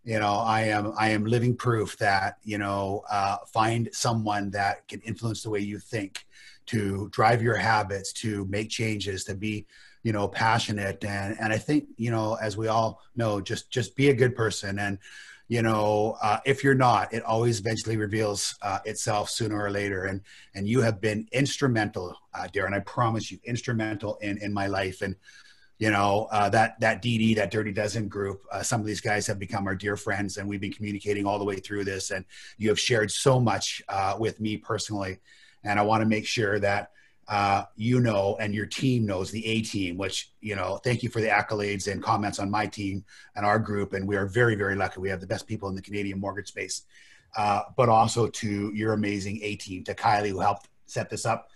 [0.05, 4.87] you know i am i am living proof that you know uh, find someone that
[4.89, 6.27] can influence the way you think
[6.67, 9.67] to drive your habits to make changes to be
[10.03, 11.05] you know passionate.
[11.05, 14.35] And and i think you know as we all know just just be a good
[14.35, 14.79] person.
[14.79, 14.99] And
[15.49, 20.05] you know uh, if you're not it always eventually reveals uh, itself sooner or later.
[20.05, 20.21] And
[20.55, 25.03] and you have been instrumental uh, darren i promise you instrumental in in my life.
[25.03, 25.17] And
[25.81, 28.43] you know uh, that that DD that Dirty Dozen group.
[28.53, 31.39] Uh, some of these guys have become our dear friends, and we've been communicating all
[31.39, 32.11] the way through this.
[32.11, 32.27] And
[32.59, 35.21] you have shared so much uh, with me personally,
[35.65, 36.91] and I want to make sure that
[37.31, 39.97] uh, you know and your team knows the A team.
[39.97, 43.05] Which you know, thank you for the accolades and comments on my team
[43.37, 43.95] and our group.
[43.95, 45.01] And we are very very lucky.
[45.01, 46.83] We have the best people in the Canadian mortgage space,
[47.37, 51.49] uh, but also to your amazing A team, to Kylie who helped set this up.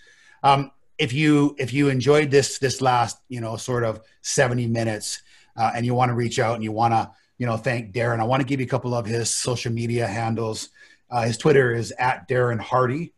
[0.42, 5.22] Um, if you if you enjoyed this this last you know sort of 70 minutes
[5.56, 8.20] uh, and you want to reach out and you want to you know thank darren
[8.20, 10.68] i want to give you a couple of his social media handles
[11.10, 13.12] uh, his twitter is at darren hardy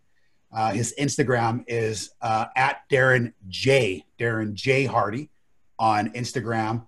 [0.56, 5.30] uh, his instagram is uh, at darren j darren j hardy
[5.78, 6.84] on instagram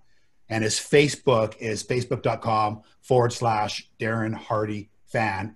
[0.49, 5.55] and his facebook is facebook.com forward slash darren hardy fan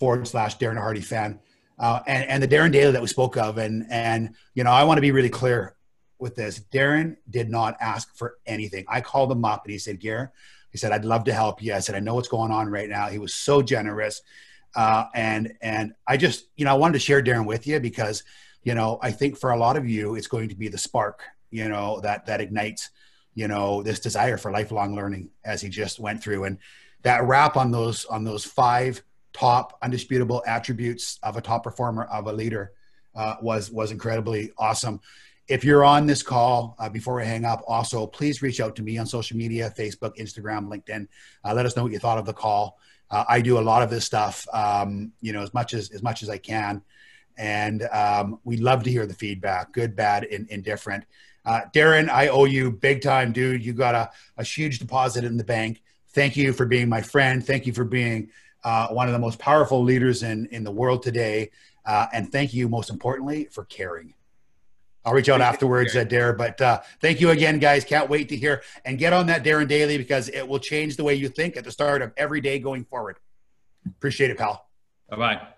[0.00, 1.38] forward slash darren hardy fan
[1.78, 3.58] uh, and, and the Darren Daily that we spoke of.
[3.58, 5.76] And, and, you know, I want to be really clear
[6.18, 6.60] with this.
[6.72, 8.84] Darren did not ask for anything.
[8.88, 10.32] I called him up and he said, Gare,
[10.70, 11.74] he said, I'd love to help you.
[11.74, 13.08] I said, I know what's going on right now.
[13.08, 14.22] He was so generous.
[14.74, 18.22] Uh, and, and I just, you know, I wanted to share Darren with you because,
[18.62, 21.22] you know, I think for a lot of you, it's going to be the spark,
[21.50, 22.90] you know, that, that ignites,
[23.34, 26.44] you know, this desire for lifelong learning as he just went through.
[26.44, 26.58] And
[27.02, 32.26] that wrap on those, on those five top undisputable attributes of a top performer of
[32.26, 32.72] a leader
[33.14, 35.00] uh, was was incredibly awesome.
[35.46, 38.82] If you're on this call uh, before we hang up also please reach out to
[38.82, 41.06] me on social media facebook instagram linkedin.
[41.44, 42.78] Uh, let us know what you thought of the call
[43.10, 46.02] uh, i do a lot of this stuff um, you know as much as as
[46.02, 46.82] much as i can.
[47.40, 51.04] And um, we love to hear the feedback good bad and indifferent
[51.44, 53.64] uh, darren i owe you big time dude.
[53.64, 55.82] You got a, a huge deposit in the bank.
[56.10, 57.46] Thank you for being my friend.
[57.46, 58.30] Thank you for being
[58.64, 61.50] uh, one of the most powerful leaders in, in the world today.
[61.84, 64.14] Uh, and thank you, most importantly, for caring.
[65.08, 66.36] I'll reach out afterwards, uh, Darren.
[66.36, 67.82] But uh, thank you again, guys.
[67.82, 71.04] Can't wait to hear and get on that Darren Daily because it will change the
[71.04, 73.16] way you think at the start of every day going forward.
[73.86, 74.68] Appreciate it, pal.
[75.08, 75.48] Bye bye.